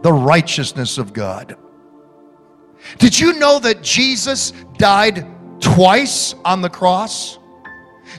[0.00, 1.56] the righteousness of God.
[2.98, 5.26] Did you know that Jesus died
[5.60, 7.38] twice on the cross?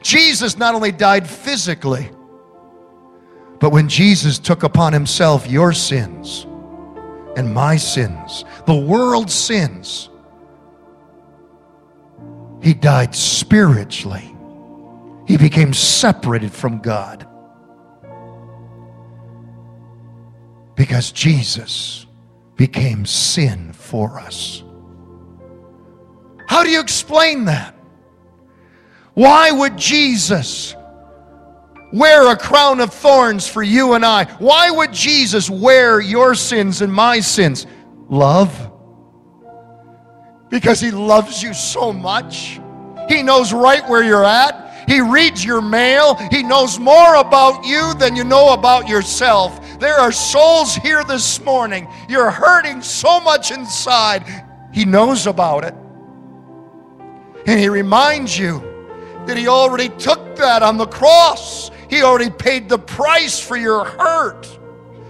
[0.03, 2.11] Jesus not only died physically,
[3.59, 6.45] but when Jesus took upon himself your sins
[7.35, 10.09] and my sins, the world's sins,
[12.61, 14.35] he died spiritually.
[15.25, 17.27] He became separated from God.
[20.75, 22.05] Because Jesus
[22.55, 24.63] became sin for us.
[26.47, 27.75] How do you explain that?
[29.13, 30.75] Why would Jesus
[31.93, 34.25] wear a crown of thorns for you and I?
[34.39, 37.67] Why would Jesus wear your sins and my sins?
[38.09, 38.68] Love.
[40.49, 42.59] Because he loves you so much.
[43.07, 44.69] He knows right where you're at.
[44.89, 46.15] He reads your mail.
[46.31, 49.79] He knows more about you than you know about yourself.
[49.79, 51.87] There are souls here this morning.
[52.09, 54.23] You're hurting so much inside.
[54.73, 55.75] He knows about it.
[57.45, 58.59] And He reminds you
[59.27, 61.69] that He already took that on the cross.
[61.87, 64.47] He already paid the price for your hurt,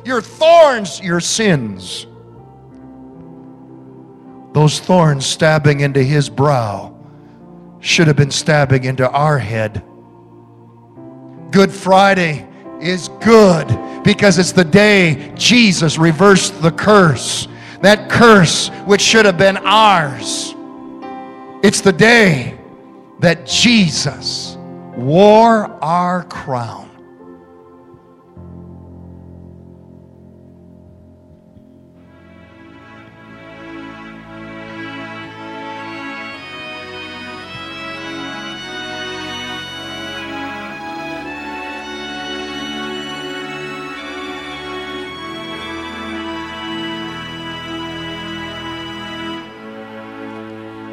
[0.03, 2.05] your thorns, your sins.
[4.53, 6.95] Those thorns stabbing into his brow
[7.79, 9.83] should have been stabbing into our head.
[11.51, 12.47] Good Friday
[12.81, 13.67] is good
[14.03, 17.47] because it's the day Jesus reversed the curse.
[17.81, 20.53] That curse which should have been ours.
[21.63, 22.57] It's the day
[23.19, 24.57] that Jesus
[24.95, 26.88] wore our crown.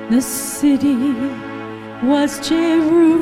[0.09, 0.95] The city
[2.01, 3.17] was Jerusalem.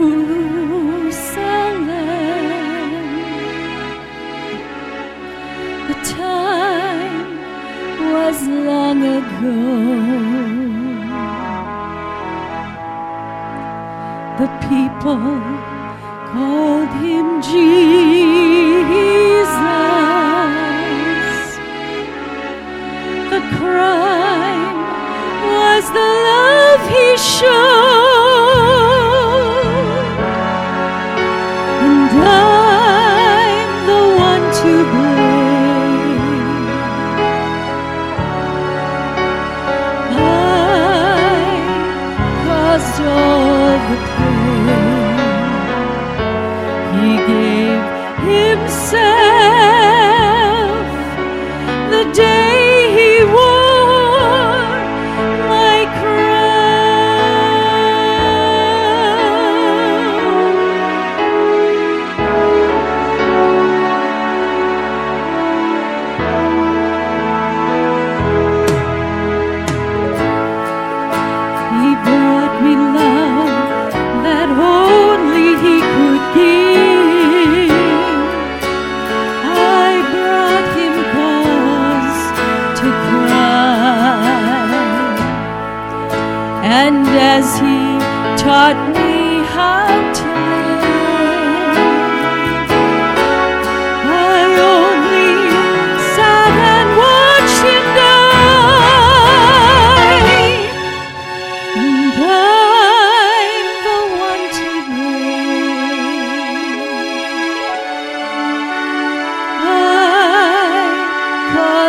[5.88, 7.38] The time
[8.12, 9.56] was long ago.
[14.40, 15.40] The people
[16.32, 17.94] called him Jesus.
[23.30, 24.03] The crowd
[25.94, 28.03] the love he showed.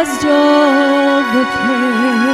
[0.07, 2.24] Of all the pain.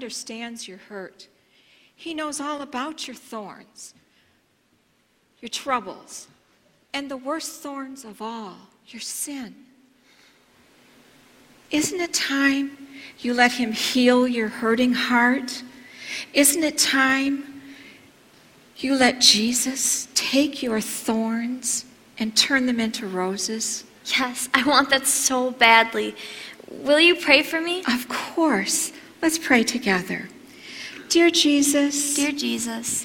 [0.00, 1.28] Understands your hurt.
[1.94, 3.92] He knows all about your thorns,
[5.40, 6.26] your troubles,
[6.94, 9.54] and the worst thorns of all, your sin.
[11.70, 12.78] Isn't it time
[13.18, 15.62] you let Him heal your hurting heart?
[16.32, 17.60] Isn't it time
[18.78, 21.84] you let Jesus take your thorns
[22.18, 23.84] and turn them into roses?
[24.06, 26.16] Yes, I want that so badly.
[26.70, 27.84] Will you pray for me?
[27.86, 28.92] Of course.
[29.22, 30.28] Let's pray together.
[31.08, 33.04] Dear Jesus, Dear Jesus,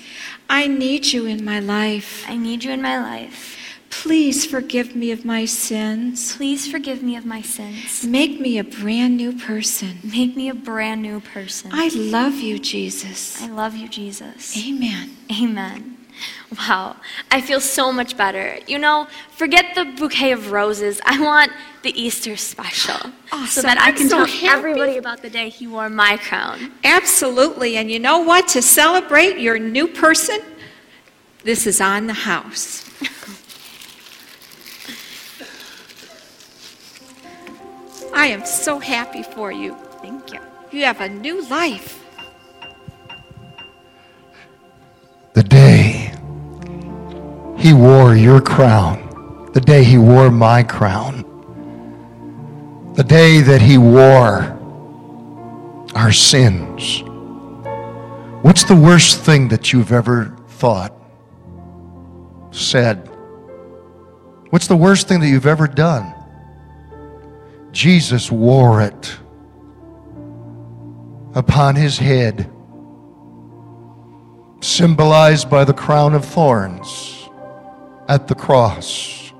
[0.49, 2.24] I need you in my life.
[2.28, 3.57] I need you in my life.
[3.89, 6.36] Please forgive me of my sins.
[6.36, 8.03] Please forgive me of my sins.
[8.03, 9.99] Make me a brand new person.
[10.03, 11.72] Make me a brand new person.
[11.74, 13.41] I love you, Jesus.
[13.41, 14.55] I love you, Jesus.
[14.57, 15.11] Amen.
[15.32, 15.95] Amen.
[16.57, 16.95] Wow,
[17.32, 18.57] I feel so much better.
[18.68, 21.01] You know, forget the bouquet of roses.
[21.05, 21.51] I want
[21.84, 23.11] the Easter special.
[23.47, 24.47] So that I can so tell happy.
[24.47, 26.72] everybody about the day he wore my crown.
[26.84, 27.78] Absolutely.
[27.78, 28.47] And you know what?
[28.49, 30.39] To celebrate your new person,
[31.43, 32.89] this is on the house.
[38.13, 39.76] I am so happy for you.
[40.01, 40.39] Thank you.
[40.72, 42.05] You have a new life.
[47.66, 51.24] He wore your crown, the day he wore my crown,
[52.93, 54.55] the day that he wore
[55.95, 57.01] our sins.
[58.43, 60.93] What's the worst thing that you've ever thought,
[62.51, 63.09] said?
[64.51, 66.13] What's the worst thing that you've ever done?
[67.72, 69.18] Jesus wore it
[71.34, 72.47] upon his head
[74.61, 77.14] symbolized by the crown of thorns
[78.08, 79.34] at the cross.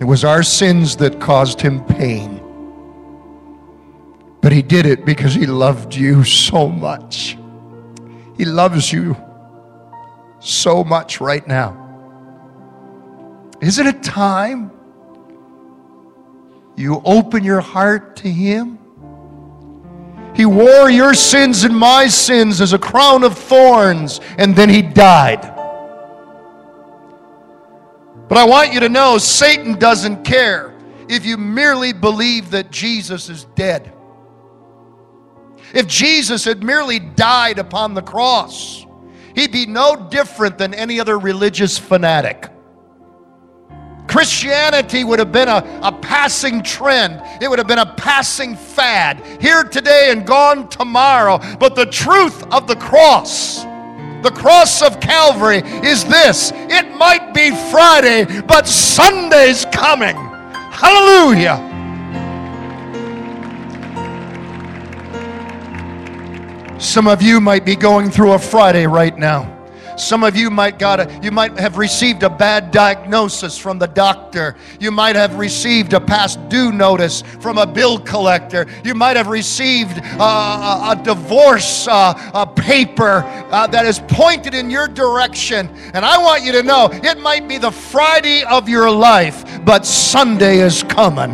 [0.00, 2.40] It was our sins that caused him pain.
[4.40, 7.36] But he did it because he loved you so much.
[8.36, 9.16] He loves you
[10.38, 11.84] so much right now.
[13.60, 14.70] Isn't it time
[16.76, 18.78] you open your heart to him?
[20.36, 24.82] He wore your sins and my sins as a crown of thorns, and then he
[24.82, 25.57] died.
[28.28, 30.74] But I want you to know Satan doesn't care
[31.08, 33.92] if you merely believe that Jesus is dead.
[35.74, 38.86] If Jesus had merely died upon the cross,
[39.34, 42.50] he'd be no different than any other religious fanatic.
[44.08, 47.22] Christianity would have been a, a passing trend.
[47.42, 49.22] It would have been a passing fad.
[49.40, 51.38] Here today and gone tomorrow.
[51.60, 53.64] But the truth of the cross,
[54.22, 60.16] the cross of Calvary, is this it might be Friday, but Sunday's coming.
[60.70, 61.64] Hallelujah.
[66.78, 69.57] Some of you might be going through a Friday right now.
[69.98, 74.56] Some of you might got you might have received a bad diagnosis from the doctor.
[74.78, 78.66] You might have received a past due notice from a bill collector.
[78.84, 84.54] You might have received uh, a, a divorce uh, a paper uh, that is pointed
[84.54, 85.68] in your direction.
[85.94, 89.84] And I want you to know it might be the Friday of your life, but
[89.84, 91.32] Sunday is coming.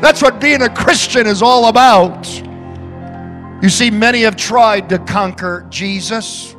[0.00, 2.28] That's what being a Christian is all about.
[3.62, 6.56] You see, many have tried to conquer Jesus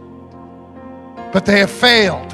[1.34, 2.29] but they have failed.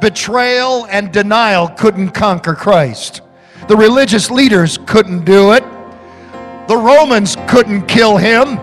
[0.00, 3.20] Betrayal and denial couldn't conquer Christ.
[3.68, 5.64] The religious leaders couldn't do it.
[6.68, 8.58] The Romans couldn't kill him.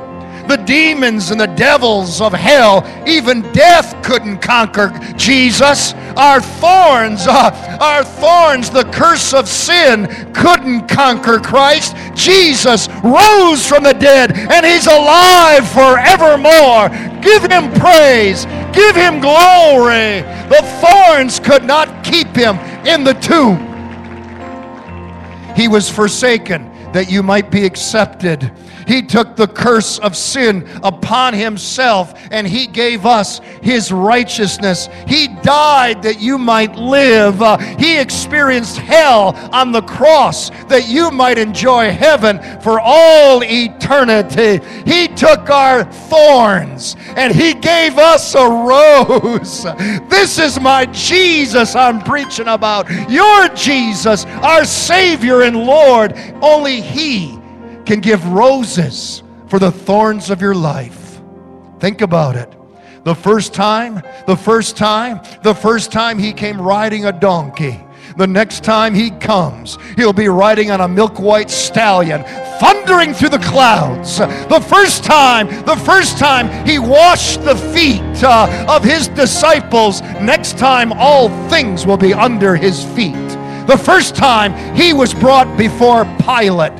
[0.48, 5.93] The demons and the devils of hell, even death couldn't conquer Jesus.
[6.16, 11.95] Our thorns, uh, our thorns, the curse of sin couldn't conquer Christ.
[12.16, 16.89] Jesus rose from the dead and he's alive forevermore.
[17.22, 18.45] Give him praise.
[18.74, 20.22] Give him glory.
[20.50, 23.58] The thorns could not keep him in the tomb.
[25.56, 28.52] He was forsaken that you might be accepted.
[28.88, 34.88] He took the curse of sin upon himself and he gave us his righteousness.
[35.06, 37.42] He died that you might live.
[37.42, 44.66] Uh, he experienced hell on the cross that you might enjoy heaven for all eternity.
[44.86, 49.64] He took our thorns and he gave us a rose.
[50.10, 52.90] This is my Jesus I'm preaching about.
[53.10, 56.14] Your Jesus, our Savior and Lord.
[56.42, 57.37] Only he
[57.88, 61.22] can give roses for the thorns of your life.
[61.80, 62.54] Think about it.
[63.06, 67.80] The first time, the first time, the first time he came riding a donkey.
[68.18, 72.26] The next time he comes, he'll be riding on a milk white stallion.
[72.60, 74.18] thundering through the clouds.
[74.18, 80.58] The first time, the first time he washed the feet uh, of his disciples, next
[80.58, 83.30] time all things will be under his feet.
[83.68, 86.74] The first time he was brought before Pilate,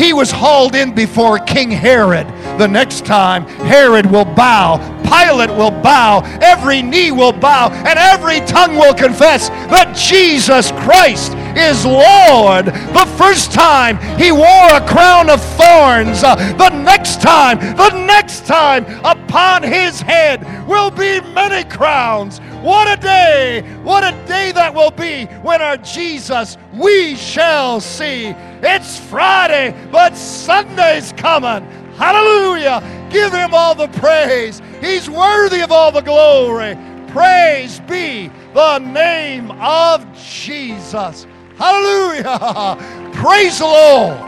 [0.00, 2.26] he was hauled in before King Herod.
[2.58, 8.40] The next time, Herod will bow, Pilate will bow, every knee will bow, and every
[8.46, 12.66] tongue will confess that Jesus Christ is Lord.
[12.66, 18.46] The first time he wore a crown of thorns, uh, the next time, the next
[18.46, 22.38] time upon his head will be many crowns.
[22.62, 23.62] What a day!
[23.82, 28.34] What a day that will be when our Jesus we shall see.
[28.62, 31.64] It's Friday, but Sunday's coming.
[31.94, 32.82] Hallelujah!
[33.10, 34.60] Give him all the praise.
[34.80, 36.76] He's worthy of all the glory.
[37.08, 41.26] Praise be the name of Jesus.
[41.60, 43.12] Hallelujah!
[43.12, 44.18] Praise the Lord.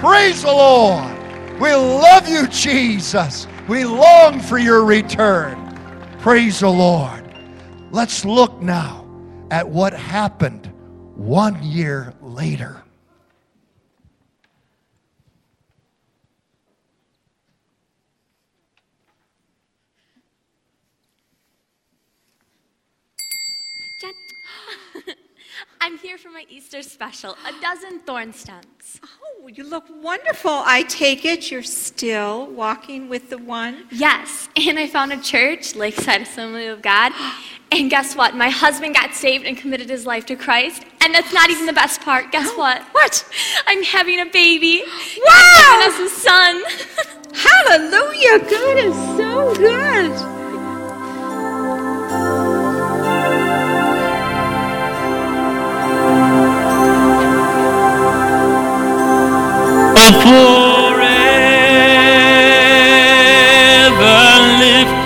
[0.00, 1.12] Praise the Lord.
[1.60, 3.46] We love you, Jesus.
[3.68, 5.62] We long for your return.
[6.20, 7.24] Praise the Lord.
[7.90, 9.06] Let's look now
[9.50, 10.72] at what happened
[11.14, 12.82] one year later.
[25.86, 29.00] I'm here for my Easter special, a dozen thorn stems.
[29.04, 30.50] Oh, you look wonderful.
[30.50, 33.86] I take it you're still walking with the one.
[33.92, 37.12] Yes, and I found a church, Lakeside Assembly of God.
[37.70, 38.34] And guess what?
[38.34, 40.82] My husband got saved and committed his life to Christ.
[41.02, 42.32] And that's not even the best part.
[42.32, 42.82] Guess what?
[42.90, 43.24] What?
[43.68, 44.82] I'm having a baby.
[45.24, 45.82] Wow!
[45.84, 46.62] And us a son.
[47.32, 48.40] Hallelujah.
[48.40, 50.45] God is so good.
[60.12, 61.08] Forever
[64.62, 64.98] lift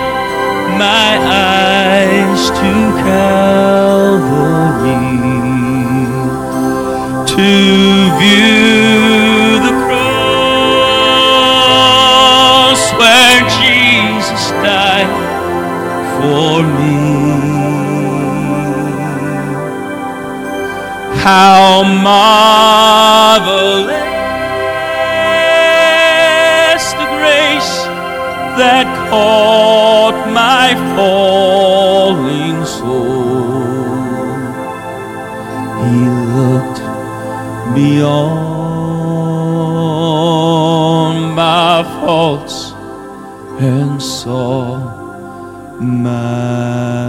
[0.77, 2.71] my eyes to
[3.01, 5.09] Calvary
[7.25, 7.49] to
[8.19, 10.01] view the cross
[12.99, 15.11] where Jesus died
[16.15, 16.99] for me.
[21.23, 21.63] How
[22.03, 24.10] marvelous
[28.83, 33.61] that caught my falling soul.
[35.85, 36.01] He
[36.37, 36.81] looked
[37.75, 38.41] beyond
[41.35, 42.57] my faults
[43.59, 44.79] and saw
[45.79, 47.00] my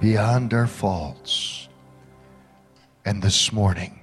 [0.00, 1.68] beyond our faults.
[3.04, 4.00] And this morning,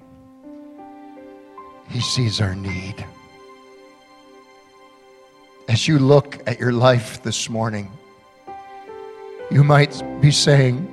[1.89, 3.03] He sees our need.
[5.67, 7.91] As you look at your life this morning,
[9.51, 10.87] you might be saying,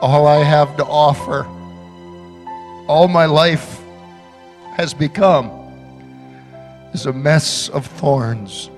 [0.00, 1.44] All I have to offer,
[2.88, 3.80] all my life
[4.74, 5.50] has become,
[6.94, 8.70] is a mess of thorns.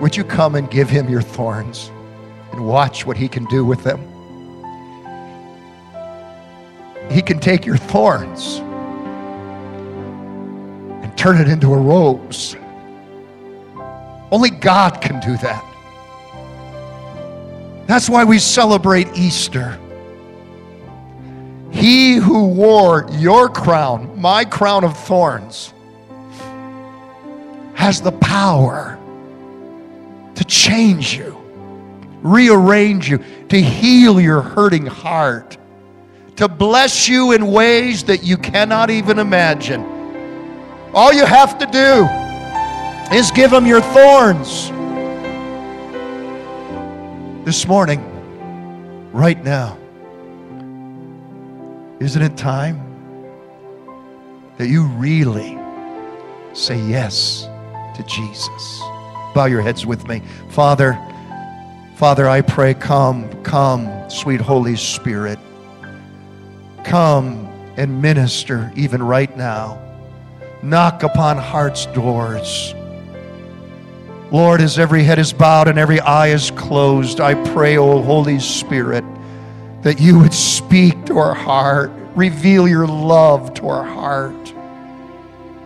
[0.00, 1.90] Would you come and give him your thorns
[2.56, 4.00] and watch what he can do with them?
[7.10, 8.58] He can take your thorns
[11.02, 12.56] and turn it into a rose.
[14.32, 15.62] Only God can do that.
[17.86, 19.78] That's why we celebrate Easter.
[21.70, 25.72] He who wore your crown, my crown of thorns,
[27.74, 28.98] has the power
[30.34, 31.25] to change you,
[32.22, 35.56] rearrange you, to heal your hurting heart,
[36.36, 39.82] to bless you in ways that you cannot even imagine.
[40.92, 44.70] All you have to do is give him your thorns.
[47.44, 48.02] This morning,
[49.12, 49.78] right now,
[52.00, 52.82] isn't it time
[54.58, 55.56] that you really
[56.52, 57.48] say yes
[57.94, 58.80] to Jesus?
[59.34, 60.22] Bow your heads with me.
[60.50, 60.98] Father,
[61.96, 65.38] Father, I pray, come, come, sweet Holy Spirit.
[66.84, 67.46] Come
[67.78, 69.80] and minister even right now.
[70.62, 72.74] Knock upon hearts' doors.
[74.30, 78.40] Lord, as every head is bowed and every eye is closed, I pray, O Holy
[78.40, 79.04] Spirit,
[79.80, 84.52] that you would speak to our heart, reveal your love to our heart.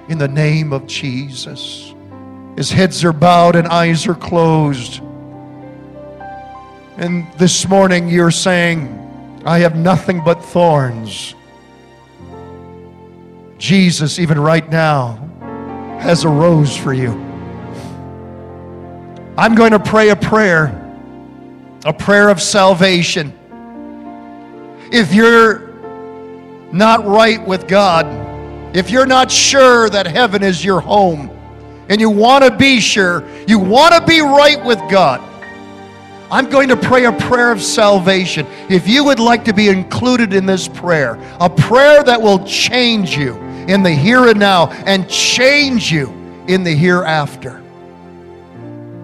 [0.08, 1.92] In the name of Jesus.
[2.56, 5.00] as heads are bowed and eyes are closed.
[7.00, 11.34] And this morning you're saying, I have nothing but thorns.
[13.56, 15.14] Jesus, even right now,
[15.98, 17.12] has a rose for you.
[19.38, 20.76] I'm going to pray a prayer,
[21.86, 23.32] a prayer of salvation.
[24.92, 25.70] If you're
[26.70, 31.30] not right with God, if you're not sure that heaven is your home,
[31.88, 35.29] and you want to be sure, you want to be right with God,
[36.30, 38.46] I'm going to pray a prayer of salvation.
[38.68, 43.16] If you would like to be included in this prayer, a prayer that will change
[43.16, 43.34] you
[43.68, 46.08] in the here and now and change you
[46.46, 47.62] in the hereafter.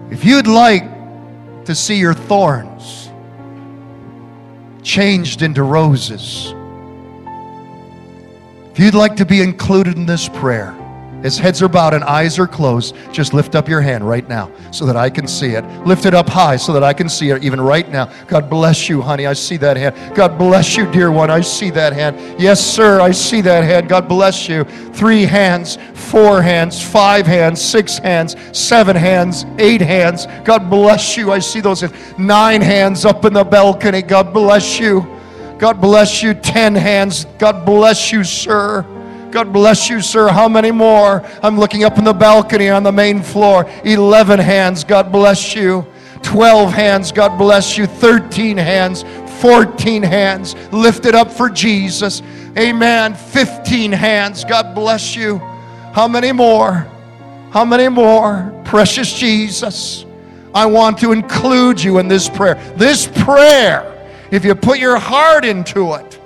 [0.09, 0.85] If you'd like
[1.65, 3.09] to see your thorns
[4.83, 6.53] changed into roses,
[8.71, 10.73] if you'd like to be included in this prayer,
[11.23, 14.51] as heads are bowed and eyes are closed, just lift up your hand right now
[14.71, 15.65] so that I can see it.
[15.85, 18.11] Lift it up high so that I can see it even right now.
[18.27, 19.25] God bless you, honey.
[19.25, 20.15] I see that hand.
[20.15, 21.29] God bless you, dear one.
[21.29, 22.39] I see that hand.
[22.39, 23.89] Yes, sir, I see that hand.
[23.89, 24.63] God bless you.
[24.63, 30.27] Three hands, four hands, five hands, six hands, seven hands, eight hands.
[30.45, 31.31] God bless you.
[31.31, 31.93] I see those hands.
[32.17, 34.01] Nine hands up in the balcony.
[34.01, 35.05] God bless you.
[35.57, 36.35] God bless you.
[36.35, 37.25] Ten hands.
[37.39, 38.85] God bless you, sir.
[39.31, 40.29] God bless you, sir.
[40.29, 41.23] How many more?
[41.43, 43.69] I'm looking up in the balcony on the main floor.
[43.83, 44.83] 11 hands.
[44.83, 45.85] God bless you.
[46.23, 47.11] 12 hands.
[47.11, 47.85] God bless you.
[47.85, 49.03] 13 hands.
[49.41, 50.55] 14 hands.
[50.71, 52.21] Lift it up for Jesus.
[52.57, 53.13] Amen.
[53.13, 54.43] 15 hands.
[54.43, 55.37] God bless you.
[55.93, 56.87] How many more?
[57.51, 58.51] How many more?
[58.65, 60.05] Precious Jesus.
[60.53, 62.55] I want to include you in this prayer.
[62.75, 63.93] This prayer,
[64.31, 66.16] if you put your heart into it,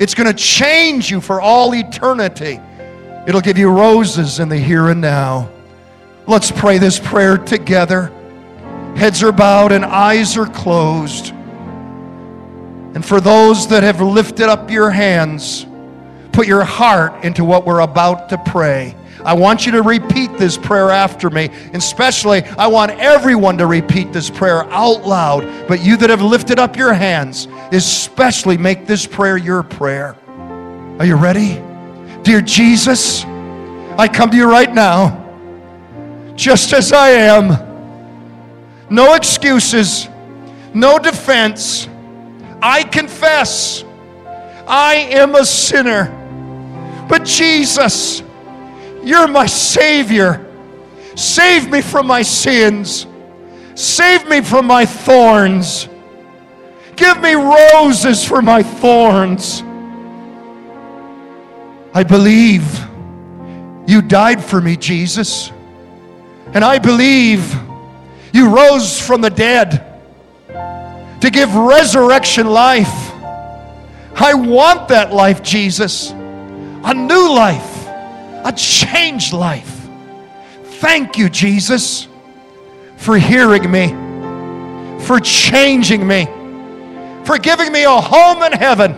[0.00, 2.58] it's going to change you for all eternity.
[3.28, 5.50] It'll give you roses in the here and now.
[6.26, 8.10] Let's pray this prayer together.
[8.96, 11.32] Heads are bowed and eyes are closed.
[12.94, 15.66] And for those that have lifted up your hands,
[16.32, 18.96] put your heart into what we're about to pray.
[19.24, 21.50] I want you to repeat this prayer after me.
[21.72, 25.68] Especially, I want everyone to repeat this prayer out loud.
[25.68, 30.16] But you that have lifted up your hands, especially make this prayer your prayer.
[30.98, 31.62] Are you ready?
[32.22, 35.16] Dear Jesus, I come to you right now,
[36.36, 37.68] just as I am.
[38.90, 40.08] No excuses,
[40.74, 41.88] no defense.
[42.62, 43.84] I confess
[44.66, 46.16] I am a sinner.
[47.08, 48.22] But Jesus,
[49.02, 50.46] you're my Savior.
[51.16, 53.06] Save me from my sins.
[53.74, 55.88] Save me from my thorns.
[56.96, 59.62] Give me roses for my thorns.
[61.92, 62.62] I believe
[63.86, 65.50] you died for me, Jesus.
[66.52, 67.54] And I believe
[68.32, 69.86] you rose from the dead
[71.20, 73.12] to give resurrection life.
[74.14, 76.10] I want that life, Jesus.
[76.10, 77.79] A new life,
[78.44, 79.88] a changed life.
[80.64, 82.08] Thank you, Jesus,
[82.96, 83.88] for hearing me,
[85.04, 86.26] for changing me
[87.24, 88.94] for giving me a home in heaven,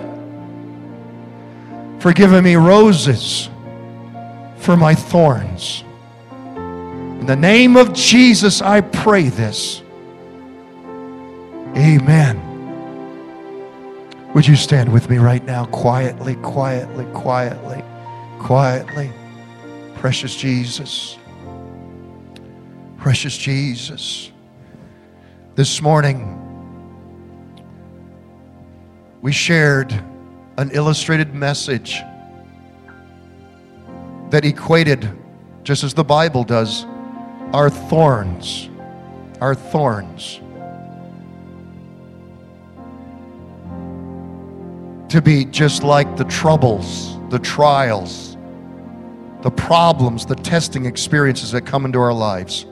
[2.00, 3.50] for giving me roses
[4.56, 5.84] for my thorns.
[7.20, 9.82] In the name of Jesus, I pray this.
[11.76, 12.48] Amen.
[14.34, 17.84] Would you stand with me right now, quietly, quietly, quietly,
[18.38, 19.12] quietly?
[20.02, 21.16] Precious Jesus.
[22.96, 24.32] Precious Jesus.
[25.54, 26.40] This morning,
[29.20, 29.92] we shared
[30.56, 32.00] an illustrated message
[34.30, 35.08] that equated,
[35.62, 36.84] just as the Bible does,
[37.52, 38.70] our thorns,
[39.40, 40.40] our thorns,
[45.12, 48.31] to be just like the troubles, the trials,
[49.42, 52.66] the problems, the testing experiences that come into our lives.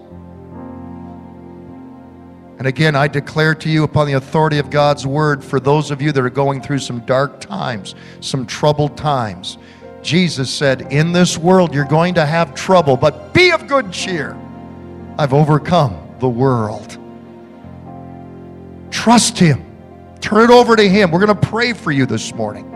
[2.59, 6.03] And again, I declare to you upon the authority of God's word for those of
[6.03, 9.59] you that are going through some dark times, some troubled times.
[10.03, 14.39] Jesus said, In this world you're going to have trouble, but be of good cheer.
[15.19, 16.99] I've overcome the world.
[18.91, 19.65] Trust Him.
[20.21, 21.11] Turn it over to Him.
[21.11, 22.70] We're going to pray for you this morning.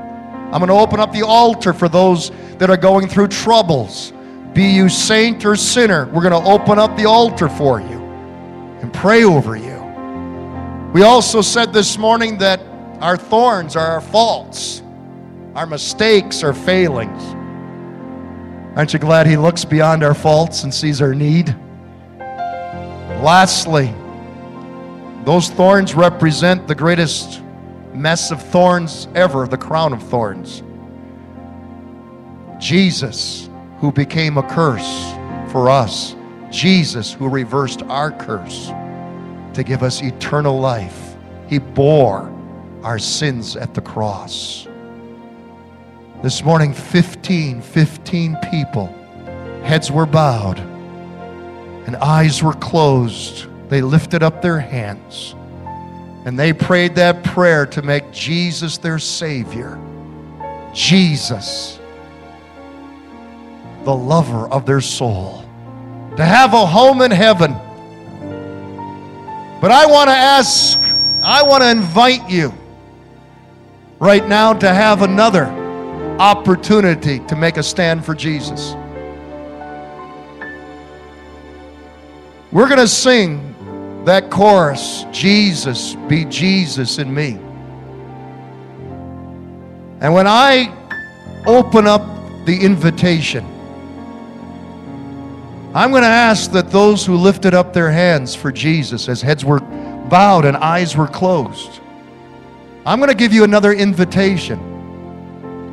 [0.54, 4.12] I'm going to open up the altar for those that are going through troubles.
[4.52, 8.00] Be you saint or sinner, we're going to open up the altar for you
[8.80, 9.82] and pray over you.
[10.92, 12.60] We also said this morning that
[13.00, 14.80] our thorns are our faults,
[15.56, 17.20] our mistakes, our failings.
[18.76, 21.48] Aren't you glad He looks beyond our faults and sees our need?
[23.24, 23.92] Lastly,
[25.24, 27.40] those thorns represent the greatest
[27.94, 30.62] mess of thorns ever, the crown of thorns.
[32.58, 35.12] Jesus, who became a curse
[35.50, 36.16] for us,
[36.50, 38.68] Jesus, who reversed our curse
[39.54, 41.16] to give us eternal life.
[41.48, 42.32] He bore
[42.82, 44.66] our sins at the cross.
[46.22, 48.86] This morning, 15, 15 people,
[49.62, 50.58] heads were bowed
[51.86, 53.46] and eyes were closed.
[53.68, 55.34] They lifted up their hands
[56.24, 59.78] and they prayed that prayer to make Jesus their Savior.
[60.72, 61.78] Jesus,
[63.84, 65.44] the lover of their soul,
[66.16, 67.52] to have a home in heaven.
[69.60, 70.78] But I want to ask,
[71.22, 72.52] I want to invite you
[74.00, 75.44] right now to have another
[76.18, 78.74] opportunity to make a stand for Jesus.
[82.50, 83.53] We're going to sing
[84.04, 87.38] that chorus, Jesus, be Jesus in me.
[90.00, 90.70] And when I
[91.46, 92.02] open up
[92.44, 93.44] the invitation,
[95.74, 99.44] I'm going to ask that those who lifted up their hands for Jesus as heads
[99.44, 101.80] were bowed and eyes were closed,
[102.84, 104.58] I'm going to give you another invitation.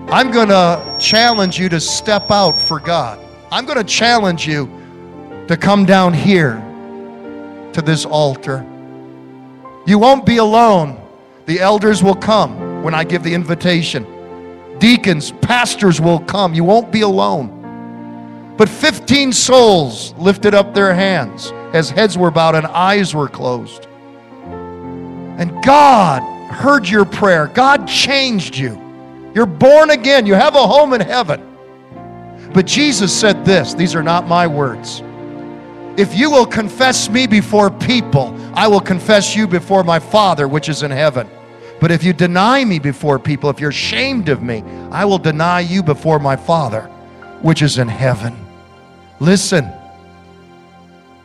[0.10, 3.20] I'm going to challenge you to step out for God.
[3.52, 4.70] I'm going to challenge you
[5.50, 6.66] to come down here
[7.74, 8.66] to this altar.
[9.86, 11.02] You won't be alone.
[11.46, 14.06] The elders will come when I give the invitation.
[14.80, 16.54] Deacons, pastors will come.
[16.54, 18.56] You won't be alone.
[18.58, 23.88] But 15 souls lifted up their hands as heads were bowed and eyes were closed.
[24.46, 27.48] And God heard your prayer.
[27.48, 28.80] God changed you.
[29.34, 30.26] You're born again.
[30.26, 31.48] You have a home in heaven.
[32.54, 35.02] But Jesus said this these are not my words.
[35.98, 40.70] If you will confess me before people, I will confess you before my Father which
[40.70, 41.30] is in heaven.
[41.82, 45.62] But if you deny me before people, if you're ashamed of me, I will deny
[45.62, 46.84] you before my Father
[47.42, 48.38] which is in heaven.
[49.20, 49.70] Listen.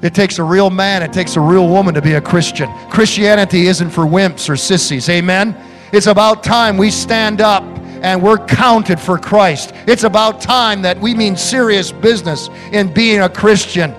[0.03, 2.71] It takes a real man, it takes a real woman to be a Christian.
[2.91, 5.09] Christianity isn't for wimps or sissies.
[5.09, 5.57] Amen.
[5.93, 7.63] It's about time we stand up
[8.03, 9.73] and we're counted for Christ.
[9.87, 13.95] It's about time that we mean serious business in being a Christian.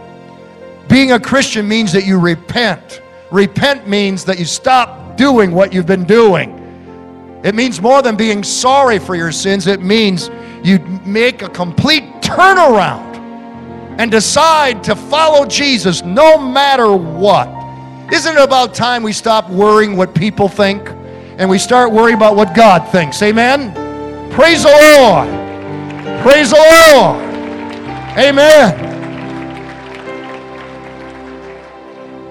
[0.98, 3.04] Being a Christian means that you repent.
[3.30, 6.50] Repent means that you stop doing what you've been doing.
[7.44, 10.32] It means more than being sorry for your sins, it means
[10.64, 13.16] you make a complete turnaround
[14.00, 17.48] and decide to follow Jesus no matter what.
[18.12, 20.90] Isn't it about time we stop worrying what people think
[21.38, 23.22] and we start worrying about what God thinks?
[23.22, 23.72] Amen?
[24.32, 25.28] Praise the Lord.
[26.24, 27.22] Praise the Lord.
[28.18, 28.97] Amen.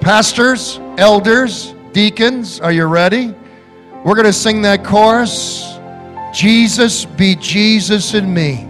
[0.07, 3.35] Pastors, elders, deacons, are you ready?
[4.05, 5.81] We're going to sing that chorus.
[6.33, 8.69] Jesus be Jesus in me.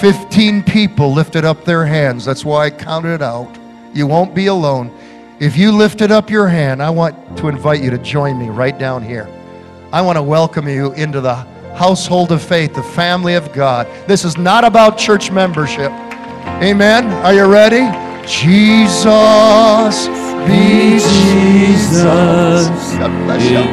[0.00, 2.24] 15 people lifted up their hands.
[2.24, 3.54] That's why I counted it out.
[3.92, 4.90] You won't be alone.
[5.40, 8.78] If you lifted up your hand, I want to invite you to join me right
[8.78, 9.28] down here.
[9.92, 11.34] I want to welcome you into the
[11.74, 13.86] household of faith, the family of God.
[14.08, 15.92] This is not about church membership.
[16.62, 17.04] Amen.
[17.26, 17.84] Are you ready?
[18.26, 22.68] Jesus be Jesus.
[22.98, 23.64] God bless you.